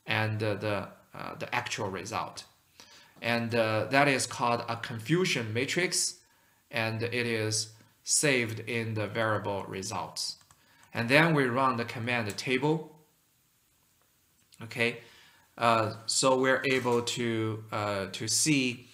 [0.06, 2.46] and the, uh, the actual result.
[3.22, 6.16] And uh, that is called a confusion matrix
[6.72, 7.70] and it is
[8.04, 10.38] saved in the variable results.
[10.94, 12.96] And then we run the command table.
[14.62, 15.00] Okay,
[15.58, 18.88] uh, so we're able to uh, to see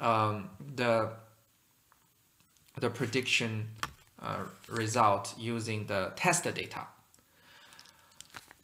[0.00, 1.10] um, the
[2.80, 3.68] the prediction
[4.22, 4.38] uh,
[4.68, 6.86] result using the test data.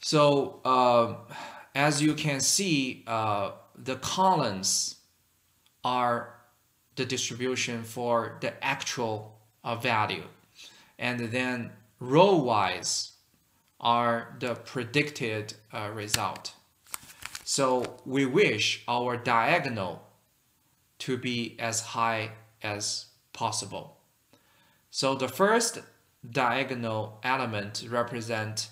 [0.00, 1.14] So uh,
[1.74, 4.96] as you can see, uh, the columns
[5.84, 6.34] are
[6.96, 10.24] the distribution for the actual uh, value.
[10.98, 13.12] And then row-wise
[13.80, 16.54] are the predicted uh, result.
[17.44, 20.05] So we wish our diagonal
[20.98, 22.30] to be as high
[22.62, 23.96] as possible.
[24.90, 25.80] So the first
[26.28, 28.70] diagonal element represent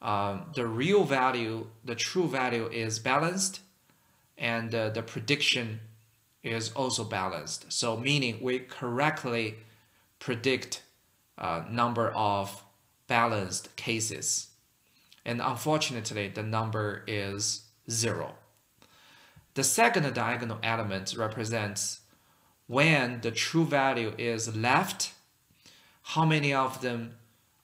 [0.00, 3.60] um, the real value, the true value is balanced
[4.36, 5.80] and uh, the prediction
[6.42, 7.72] is also balanced.
[7.72, 9.56] So meaning we correctly
[10.18, 10.82] predict
[11.38, 12.64] uh, number of
[13.06, 14.48] balanced cases.
[15.24, 18.34] And unfortunately, the number is zero.
[19.54, 22.00] The second diagonal element represents
[22.66, 25.12] when the true value is left,
[26.02, 27.14] how many of them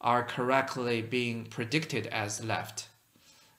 [0.00, 2.88] are correctly being predicted as left.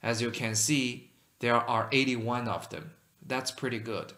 [0.01, 2.91] As you can see, there are 81 of them.
[3.25, 4.13] That's pretty good.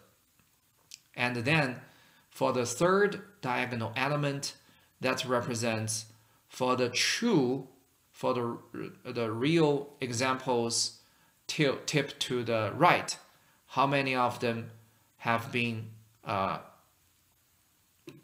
[1.16, 1.80] And then
[2.30, 4.54] for the third diagonal element,
[5.00, 6.06] that represents
[6.48, 7.68] for the true,
[8.12, 11.00] for the, the real examples
[11.46, 13.18] tip, to the right,
[13.74, 14.70] how many of them
[15.16, 15.90] have been
[16.24, 16.58] uh,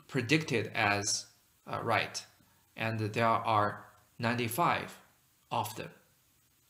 [0.06, 1.26] predicted as
[1.66, 2.24] uh, right.
[2.76, 3.84] And there are
[4.20, 4.96] 95
[5.50, 5.90] of them.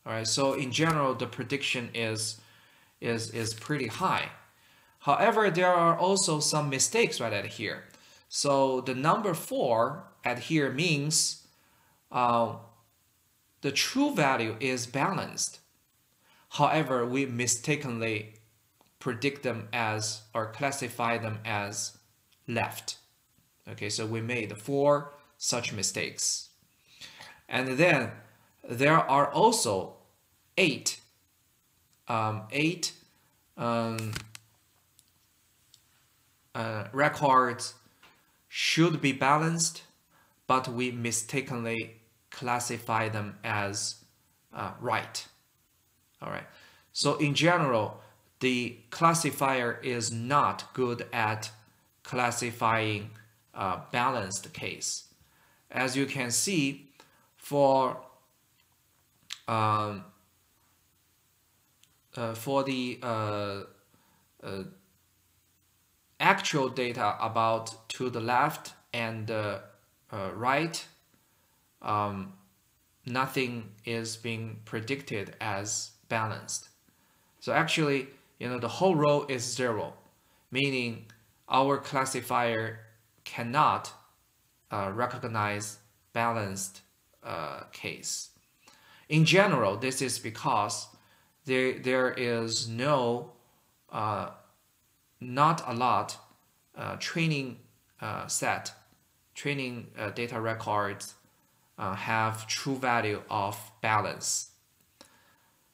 [0.03, 2.41] All right, so in general, the prediction is,
[2.99, 4.29] is, is pretty high.
[5.01, 7.83] However, there are also some mistakes right at here.
[8.29, 11.45] So the number 4 at here means
[12.11, 12.55] uh,
[13.61, 15.59] the true value is balanced.
[16.49, 18.40] However, we mistakenly
[19.01, 21.97] predict them as or classify them as
[22.47, 22.97] left.
[23.67, 26.49] Okay, so we made four such mistakes.
[27.49, 28.11] And then
[28.63, 29.95] there are also
[30.57, 31.01] eight,
[32.07, 32.93] um, eight
[33.57, 34.13] um,
[36.55, 37.73] uh, records
[38.47, 39.83] should be balanced,
[40.47, 41.95] but we mistakenly
[42.29, 43.95] classify them as
[44.53, 45.25] uh, right.
[46.21, 46.47] All right.
[46.93, 48.01] So in general,
[48.41, 51.51] the classifier is not good at
[52.03, 53.11] classifying
[53.53, 55.05] a balanced case.
[55.71, 56.89] As you can see,
[57.37, 58.01] for
[59.47, 60.03] um,
[62.15, 63.61] uh, for the uh,
[64.43, 64.63] uh,
[66.19, 69.59] actual data about to the left and uh,
[70.33, 70.85] right,
[71.81, 72.33] um,
[73.05, 76.69] nothing is being predicted as balanced.
[77.39, 78.07] So actually,
[78.41, 79.93] you know, the whole row is zero,
[80.49, 81.05] meaning
[81.47, 82.79] our classifier
[83.23, 83.93] cannot
[84.71, 85.77] uh, recognize
[86.11, 86.81] balanced
[87.23, 88.29] uh, case.
[89.09, 90.87] In general, this is because
[91.45, 93.33] there, there is no,
[93.91, 94.31] uh,
[95.19, 96.17] not a lot
[96.75, 97.57] uh, training
[98.01, 98.73] uh, set,
[99.35, 101.13] training uh, data records
[101.77, 104.51] have true value of balance.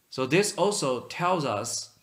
[0.09, 1.96] So this also tells us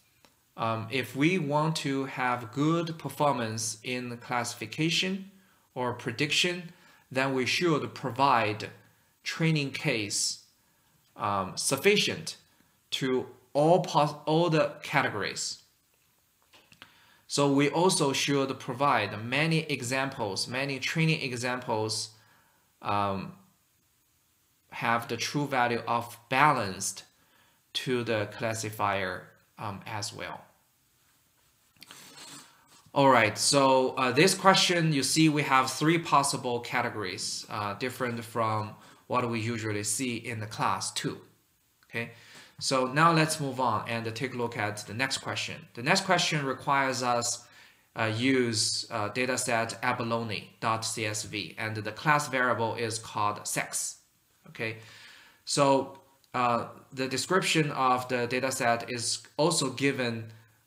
[0.56, 5.30] um, if we want to have good performance in classification
[5.74, 6.72] or prediction,
[7.10, 8.70] then we should provide
[9.24, 10.44] training case
[11.16, 12.36] um, sufficient
[12.90, 13.84] to all,
[14.26, 15.62] all the categories.
[17.26, 22.10] So we also should provide many examples, many training examples
[22.80, 23.32] um,
[24.70, 27.04] have the true value of balanced
[27.72, 29.24] to the classifier
[29.58, 30.40] um, as well.
[32.94, 38.24] All right, so uh, this question, you see we have three possible categories, uh, different
[38.24, 38.70] from
[39.08, 41.18] what we usually see in the class too.
[41.90, 42.12] Okay,
[42.60, 45.56] so now let's move on and take a look at the next question.
[45.74, 47.44] The next question requires us
[47.96, 53.98] uh, use uh, dataset abalone.csv and the class variable is called sex.
[54.48, 54.76] Okay,
[55.44, 55.98] so
[56.34, 60.24] uh, the description of the dataset is also given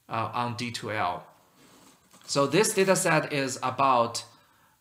[0.08, 1.22] uh, on D2L.
[2.26, 4.24] So this dataset is about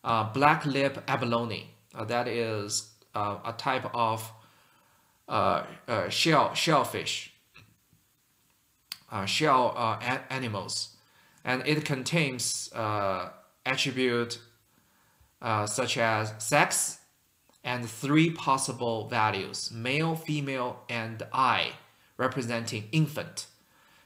[0.03, 1.71] uh, black lip abalone.
[1.93, 4.31] Uh, that is uh, a type of
[6.09, 7.33] shell shellfish,
[9.25, 10.95] shell animals,
[11.43, 12.69] and it contains
[13.65, 14.39] attribute
[15.65, 16.96] such as sex
[17.63, 21.73] and three possible values: male, female, and I,
[22.17, 23.47] representing infant.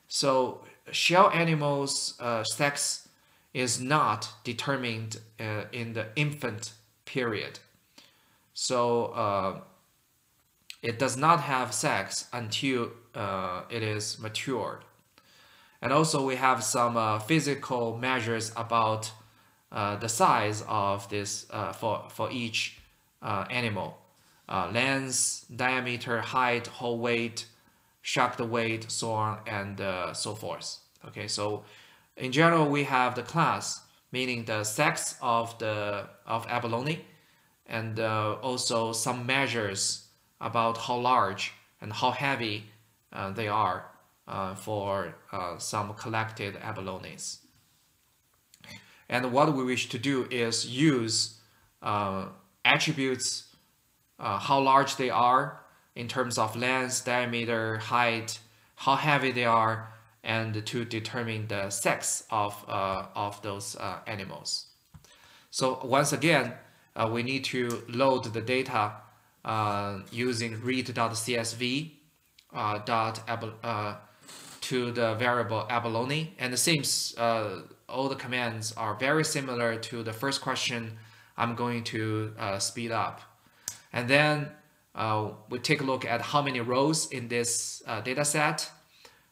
[0.07, 3.07] So shell animals' uh, sex
[3.53, 6.73] is not determined uh, in the infant
[7.05, 7.59] period.
[8.53, 9.61] So uh,
[10.81, 14.83] it does not have sex until uh, it is matured.
[15.81, 19.11] And also we have some uh, physical measures about
[19.71, 21.45] uh, the size of this
[21.79, 22.80] for, for each
[23.21, 23.97] uh, animal.
[24.49, 27.45] length, diameter, height, whole weight,
[28.01, 29.79] shucked weight, so on and
[30.15, 30.79] so forth.
[31.07, 31.63] Okay, so
[32.17, 37.05] in general, we have the class, meaning the sex of the of abalone,
[37.65, 40.07] and uh, also some measures
[40.39, 42.65] about how large and how heavy
[43.13, 43.85] uh, they are
[44.27, 47.39] uh, for uh, some collected abalones.
[49.09, 51.39] And what we wish to do is use
[51.81, 52.27] uh,
[52.65, 53.55] attributes,
[54.19, 55.61] uh, how large they are
[55.95, 58.39] in terms of length, diameter, height,
[58.75, 59.91] how heavy they are,
[60.23, 64.67] and to determine the sex of, uh, of those uh, animals.
[65.49, 66.53] So once again,
[66.95, 68.93] uh, we need to load the data
[69.43, 71.91] uh, using read.csv
[72.53, 73.21] uh, dot
[73.63, 73.95] uh,
[74.61, 76.33] to the variable abalone.
[76.37, 80.97] And seems all the commands are very similar to the first question.
[81.41, 83.21] I'm going to speed up.
[83.91, 84.49] And then
[85.49, 88.71] we take a look at how many rows in this data set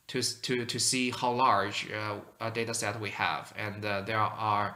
[0.09, 3.53] to, to, to see how large uh, a data set we have.
[3.55, 4.75] And uh, there are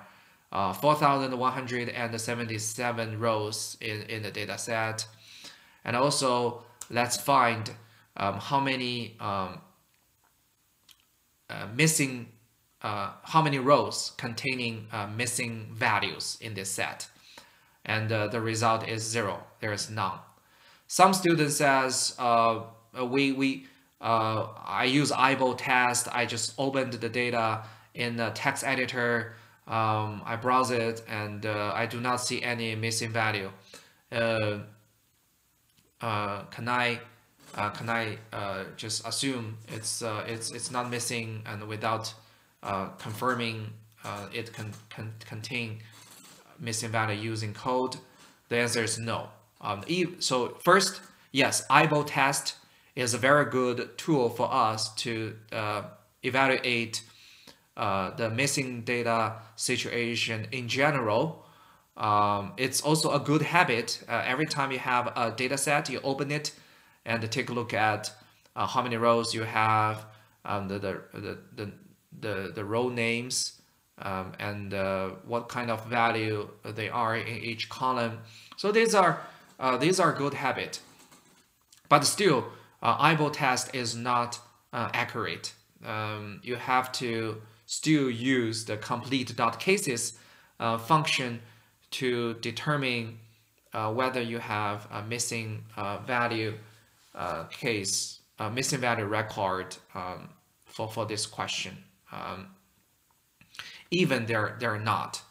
[0.51, 5.05] uh, 4,177 rows in, in the data set.
[5.83, 7.69] And also, let's find
[8.15, 9.59] um, how many um,
[11.49, 12.27] uh, missing,
[12.83, 17.07] uh, how many rows containing uh, missing values in this set.
[17.85, 19.43] And the result is zero.
[19.59, 20.19] There is none.
[20.87, 22.15] Some students says
[23.01, 23.65] we, we,
[24.03, 26.09] uh, I use eyeball test.
[26.11, 27.63] I just opened the data
[27.93, 29.35] in the text editor.
[29.65, 33.49] Um, I browse it and uh, I do not see any missing value.
[34.11, 34.59] Uh,
[36.01, 36.99] uh can I
[37.55, 42.13] uh, can I uh, just assume it's it's it's not missing and without
[42.99, 43.71] confirming
[44.33, 45.79] it can, can contain
[46.63, 47.97] missing value using code?
[48.49, 49.29] The answer is no.
[49.61, 49.83] Um,
[50.19, 51.01] so first,
[51.31, 52.55] yes, eyeball test
[52.95, 55.83] is a very good tool for us to uh,
[56.23, 57.01] evaluate
[57.75, 61.45] uh, the missing data situation in general.
[61.97, 64.03] Um, it's also a good habit.
[64.07, 66.53] Uh, every time you have a data set, you open it
[67.05, 68.11] and take a look at
[68.55, 70.05] uh, how many rows you have,
[70.45, 71.71] um, the, the, the, the,
[72.19, 73.61] the, the row names,
[74.01, 78.19] um, and uh, what kind of value they are in each column.
[78.57, 79.21] So these are,
[79.59, 80.79] uh, these are good habit.
[81.89, 82.45] But still,
[82.81, 84.39] uh, eyeball test is not
[84.73, 85.53] uh, accurate.
[85.85, 90.17] Um, you have to still use the complete dot cases
[90.59, 91.39] uh, function
[91.91, 93.19] to determine
[93.73, 95.63] uh, whether you have a missing
[96.05, 96.53] value
[97.51, 98.19] case,
[98.51, 100.29] missing value record um,
[100.65, 101.77] for, for this question.
[103.93, 105.21] Even they're, they're not.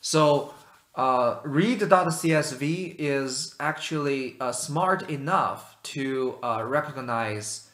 [0.00, 0.54] So
[0.94, 7.68] uh, read.csv is actually uh, smart enough to uh, recognize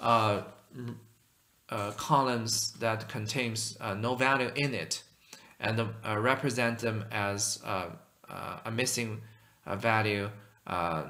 [0.00, 0.42] uh,
[1.70, 5.02] uh, columns that contains uh, no value in it
[5.60, 9.20] and represent them as a missing
[9.66, 10.30] value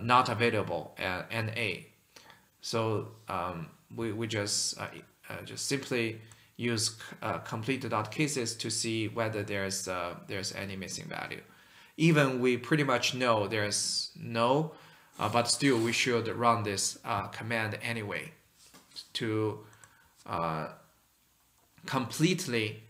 [0.01, 1.83] not available at NA.
[2.63, 4.79] So um, we, we just
[5.45, 6.21] just simply
[6.59, 11.41] use uh, complete dot cases to see whether there's uh, there's any missing value.
[11.97, 14.73] Even we pretty much know there's no,
[15.19, 18.33] uh, but still we should run this uh, command anyway
[19.15, 19.61] to
[20.27, 20.69] uh,
[21.87, 22.83] completely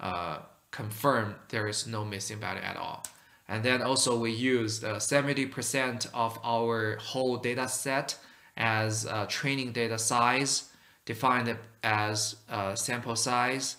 [0.00, 0.38] uh,
[0.70, 3.04] confirm there is no missing value at all.
[3.48, 8.16] And then also we use 70% of our whole data set
[8.58, 10.70] as training data size,
[11.08, 12.36] defined as
[12.74, 13.76] sample size.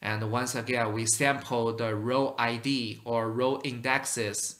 [0.00, 4.56] And once again, we sample the row ID or row indexes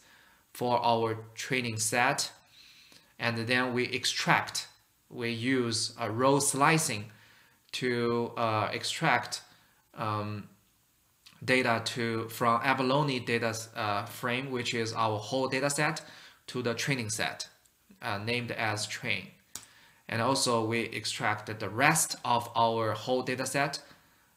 [0.52, 2.32] for our training set.
[3.18, 4.66] And then we extract,
[5.08, 7.04] we use a row slicing
[7.72, 9.42] to uh, extract
[9.94, 10.48] um,
[11.44, 16.02] data to from abalone data uh, frame, which is our whole data set,
[16.48, 17.48] to the training set,
[18.02, 19.28] uh, named as train.
[20.10, 23.80] And also we extract the rest of our whole data set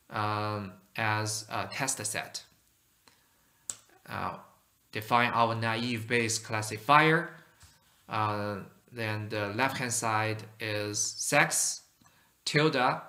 [0.10, 2.44] um, as a test set.
[4.08, 4.38] Uh,
[4.92, 7.32] define our naive Bayes classifier.
[8.08, 8.60] Uh,
[8.92, 11.82] then the left hand side is sex,
[12.46, 13.02] tilde,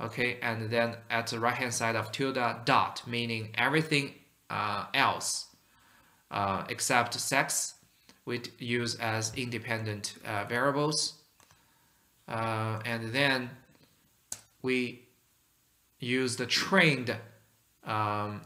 [0.00, 4.14] okay, and then at the right hand side of tilde, dot, meaning everything
[4.48, 5.48] uh, else
[6.30, 7.74] uh, except sex
[8.24, 11.17] we use as independent uh, variables.
[12.28, 13.50] Uh, and then
[14.62, 15.08] we
[15.98, 17.16] use the trained
[17.84, 18.42] um,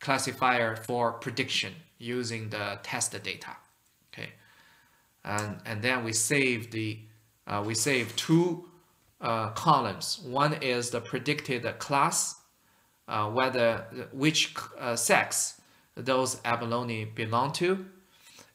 [0.00, 3.56] classifier for prediction using the test data.
[4.12, 4.30] Okay,
[5.24, 6.98] and and then we save the
[7.46, 8.68] uh, we save two
[9.20, 10.20] uh, columns.
[10.24, 12.40] One is the predicted class,
[13.08, 15.60] uh, whether which uh, sex
[15.94, 17.84] those abalone belong to,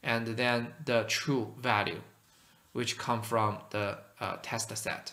[0.04, 2.02] and then the true value,
[2.78, 5.12] which come from the uh, test set.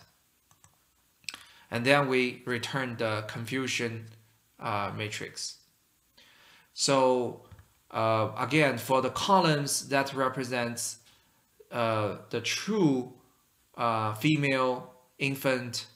[1.71, 4.05] And then we return the confusion
[4.61, 5.57] uh, matrix.
[6.75, 7.47] So
[7.91, 10.99] uh, again, for the columns that represents
[11.73, 13.15] uh, the true
[13.79, 15.87] uh, female, infant,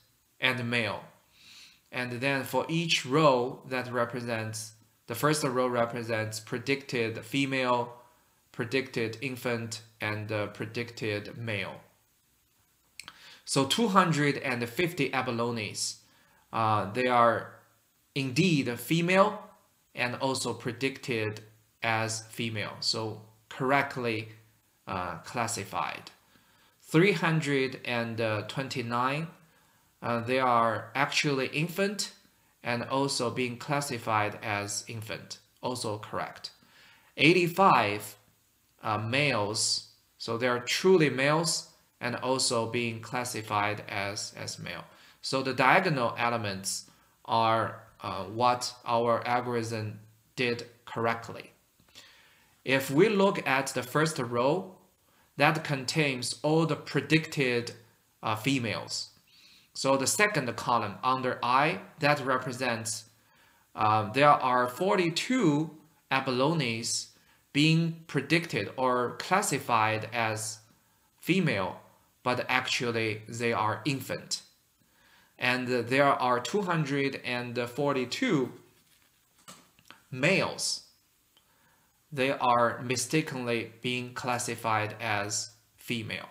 [0.40, 1.02] and male.
[1.92, 4.72] And then for each row that represents,
[5.06, 7.92] the first row represents predicted female,
[8.52, 11.80] predicted infant, and uh, predicted male.
[13.44, 15.96] So 250 abalones,
[16.52, 17.54] uh, they are
[18.14, 19.42] indeed female
[19.94, 21.40] and also predicted
[21.82, 24.28] as female, so correctly
[24.86, 26.10] uh, classified.
[26.82, 29.28] 329,
[30.00, 32.12] uh, they are actually infant
[32.62, 36.50] and also being classified as infant, also correct.
[37.16, 38.16] 85
[38.82, 39.87] uh, males,
[40.18, 44.84] so they are truly males and also being classified as, as male.
[45.22, 46.90] So the diagonal elements
[47.24, 50.00] are uh, what our algorithm
[50.36, 51.52] did correctly.
[52.64, 54.74] If we look at the first row,
[55.36, 57.72] that contains all the predicted
[58.22, 59.10] uh, females.
[59.72, 63.04] So the second column under I, that represents
[63.74, 65.70] uh, there are 42
[66.10, 67.07] abalones
[67.58, 70.58] being predicted or classified as
[71.18, 71.80] female,
[72.22, 74.42] but actually they are infant
[75.40, 78.52] and there are 242
[80.12, 80.82] males.
[82.12, 86.28] They are mistakenly being classified as female.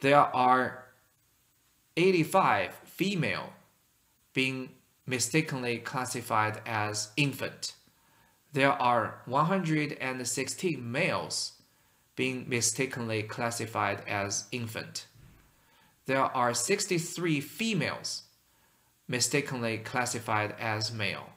[0.00, 0.86] There are
[1.96, 3.52] 85 female
[4.34, 4.70] being
[5.06, 7.74] mistakenly classified as infant.
[8.52, 11.52] There are 116 males
[12.14, 15.06] being mistakenly classified as infant
[16.06, 18.22] there are 63 females
[19.06, 21.30] mistakenly classified as male,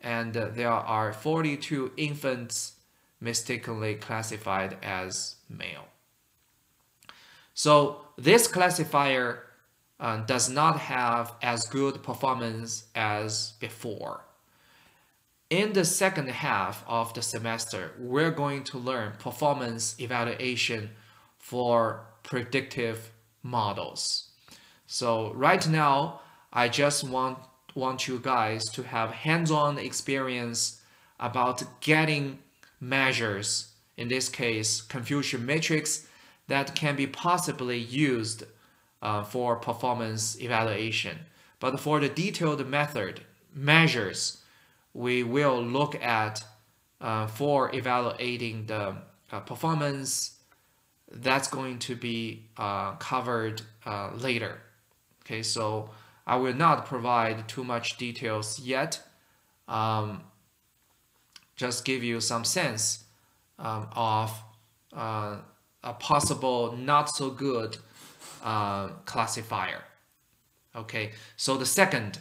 [0.00, 2.74] and there are 42 infants
[3.20, 5.86] mistakenly classified as male.
[7.54, 9.44] So this classifier
[9.98, 14.25] uh, does not have as good performance as before.
[15.48, 20.90] In the second half of the semester, we're going to learn performance evaluation
[21.38, 23.12] for predictive
[23.44, 24.30] models.
[24.88, 26.20] So right now,
[26.52, 27.38] I just want,
[27.76, 30.80] want you guys to have hands-on experience
[31.20, 32.40] about getting
[32.80, 36.08] measures, in this case, confusion matrix,
[36.48, 38.42] that can be possibly used
[39.00, 41.18] uh, for performance evaluation.
[41.60, 43.20] But for the detailed method
[43.54, 44.38] measures,
[44.96, 46.42] we will look at
[47.02, 48.96] uh, for evaluating the
[49.30, 50.38] uh, performance
[51.12, 54.58] that's going to be uh, covered uh, later.
[55.22, 55.90] Okay, so
[56.26, 59.00] I will not provide too much details yet.
[59.68, 60.22] Um,
[61.56, 63.04] just give you some sense
[63.58, 64.42] um, of
[64.94, 65.36] uh,
[65.84, 67.76] a possible not so good
[68.42, 69.82] uh, classifier.
[70.74, 72.18] Okay, so the second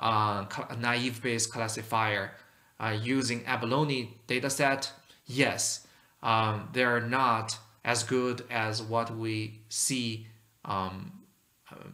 [0.00, 0.44] uh,
[0.78, 2.32] naive Bayes classifier
[2.78, 4.90] uh, using abalone dataset,
[5.26, 5.86] yes,
[6.22, 10.26] um, they're not as good as what we see
[10.64, 11.12] um,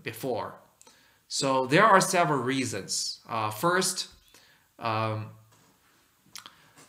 [0.03, 0.55] before.
[1.29, 3.21] So there are several reasons.
[3.29, 4.09] Uh, first,
[4.79, 5.29] um,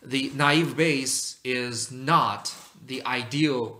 [0.01, 2.53] the naive Bayes is not
[2.85, 3.79] the ideal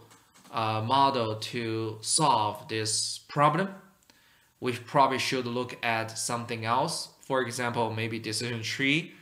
[0.52, 3.70] uh, model to solve this problem.
[4.60, 7.10] We probably should look at something else.
[7.24, 9.13] For example, maybe decision tree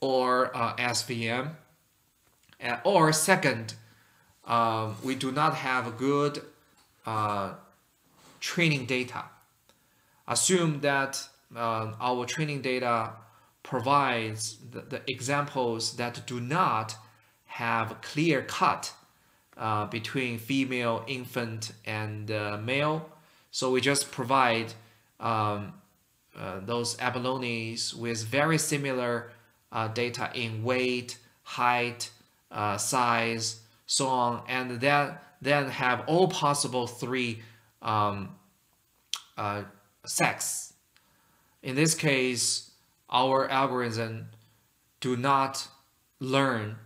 [0.00, 1.50] or uh, SVM.
[2.62, 3.74] Uh, or second,
[4.46, 6.42] um, we do not have good
[7.04, 7.54] uh,
[8.38, 9.24] training data.
[10.28, 13.10] Assume that uh, our training data
[13.62, 16.94] provides the, the, examples that do not
[17.46, 18.92] have clear cut
[19.56, 23.10] uh, between female, infant, and uh, male.
[23.50, 24.72] So we just provide
[25.18, 25.74] um,
[26.38, 29.30] uh, those abalones with very similar
[29.72, 32.10] uh, data in weight, height,
[32.50, 37.40] uh, size, so on, and then then have all possible three
[37.82, 38.36] um,
[39.36, 39.62] uh,
[40.04, 40.74] sex.
[41.62, 42.70] In this case,
[43.08, 44.28] our algorithm
[45.00, 45.66] do not
[46.20, 46.76] learn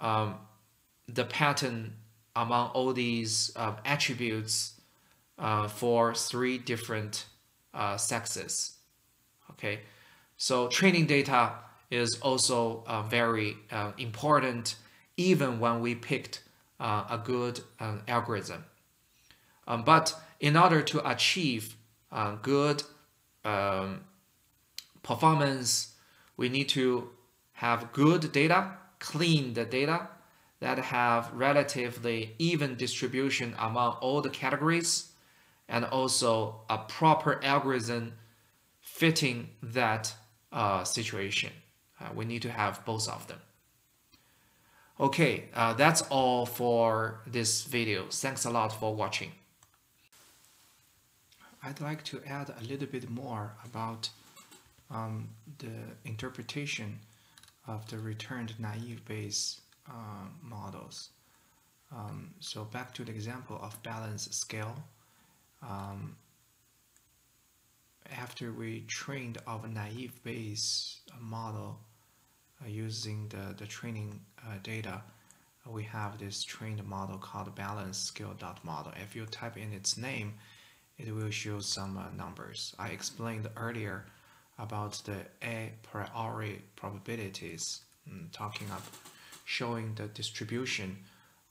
[0.00, 0.34] um,
[1.08, 1.94] the pattern
[2.34, 4.80] among all these uh, attributes
[5.38, 7.26] uh, for three different
[7.74, 8.76] uh, sexes.
[9.52, 9.80] Okay,
[10.36, 11.52] so training data
[11.90, 14.76] is also uh, very uh, important
[15.16, 16.42] even when we picked
[16.80, 17.60] uh, a good
[18.08, 18.64] algorithm.
[19.68, 21.76] Um, but in order to achieve
[22.40, 22.82] good
[23.44, 24.00] um,
[25.02, 25.94] performance,
[26.36, 27.10] we need to
[27.52, 30.08] have good data, clean the data,
[30.60, 35.12] that have relatively even distribution among all the categories
[35.68, 38.12] and also a proper algorithm
[39.02, 40.14] fitting that
[40.52, 41.50] uh, situation.
[42.00, 43.40] Uh, we need to have both of them.
[45.00, 48.06] Okay, uh, that's all for this video.
[48.08, 49.32] Thanks a lot for watching.
[51.64, 54.08] I'd like to add a little bit more about
[54.88, 57.00] um, the interpretation
[57.66, 61.08] of the returned naive Bayes uh, models.
[61.90, 64.76] Um, so back to the example of balance scale.
[65.60, 66.14] Um,
[68.10, 71.78] after we trained our naive Bayes model
[72.62, 75.02] uh, using the, the training uh, data,
[75.66, 78.92] we have this trained model called balance scale dot model.
[79.00, 80.34] If you type in its name,
[80.98, 82.74] it will show some uh, numbers.
[82.78, 84.06] I explained earlier
[84.58, 88.82] about the a priori probabilities, um, talking about
[89.44, 90.98] showing the distribution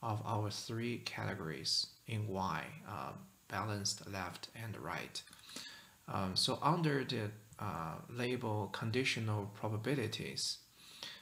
[0.02, 3.12] of our three categories in Y, uh,
[3.48, 5.22] balanced left and right.
[6.12, 10.58] Um, so under the uh, label conditional probabilities,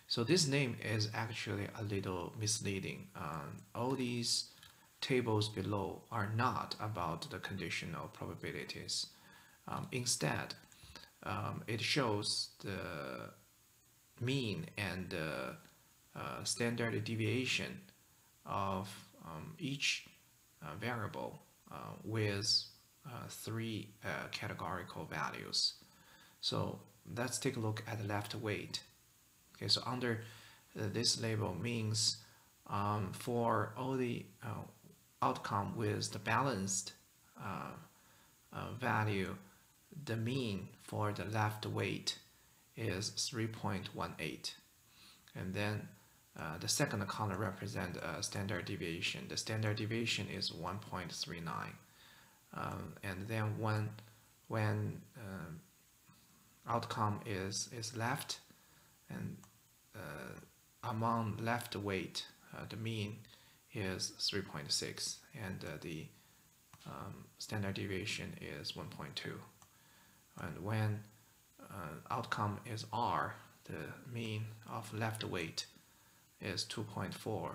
[0.09, 3.07] so this name is actually a little misleading.
[3.14, 4.47] Um, all these
[5.01, 9.07] tables below are not about the conditional probabilities.
[9.68, 10.55] Um, instead,
[11.22, 13.30] um, it shows the
[14.20, 17.80] mean and uh, uh, standard deviation
[18.45, 18.88] of
[19.24, 20.07] um, each
[20.61, 22.64] uh, variable uh, with
[23.07, 25.74] uh, three uh, categorical values.
[26.40, 26.80] So
[27.16, 28.82] let's take a look at the left weight.
[29.57, 30.22] Okay, so under
[30.74, 32.18] this label means
[32.68, 34.24] um, for all the
[35.22, 36.92] outcome with the balanced
[38.80, 39.36] value,
[40.05, 42.18] the mean for the left weight
[42.76, 44.53] is 3.18.
[45.34, 45.88] And then
[46.38, 49.26] uh, the second column represents a standard deviation.
[49.28, 51.42] The standard deviation is 1.39.
[52.55, 53.90] Um, and then when,
[54.48, 58.40] when uh, outcome is, is left,
[59.09, 59.36] and
[59.94, 60.32] uh,
[60.84, 62.26] among left weight,
[62.57, 63.18] uh, the mean
[63.72, 66.07] is 3.6, and uh, the
[66.86, 69.32] um, standard deviation is 1.2.
[70.42, 71.01] And when
[72.11, 73.34] outcome is R,
[73.64, 75.66] the mean of left weight
[76.40, 77.51] is 2.4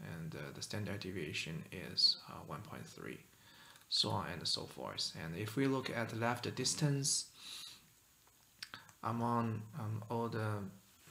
[0.00, 3.16] and uh, the standard deviation is uh, 1.3
[3.88, 5.12] so on and so forth.
[5.22, 7.26] And if we look at the left distance
[9.02, 10.58] among um, all the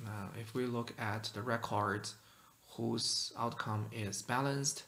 [0.06, 2.16] uh, if we look at the records
[2.72, 4.84] whose outcome is balanced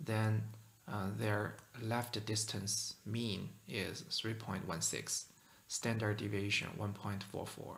[0.00, 0.42] then
[0.90, 5.24] uh, their left distance mean is 3.16
[5.66, 7.76] standard deviation 1.44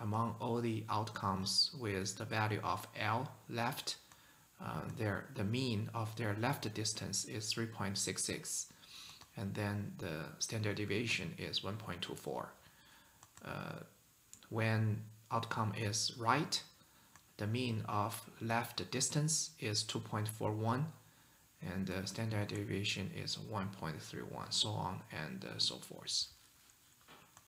[0.00, 3.96] among all the outcomes with the value of L left,
[4.64, 8.66] uh, their, the mean of their left distance is 3.66
[9.36, 12.46] and then the standard deviation is 1.24
[13.44, 13.50] uh,
[14.48, 16.62] when outcome is right,
[17.36, 20.84] the mean of left distance is 2.41
[21.60, 26.26] and the standard deviation is 1.31, so on and uh, so forth.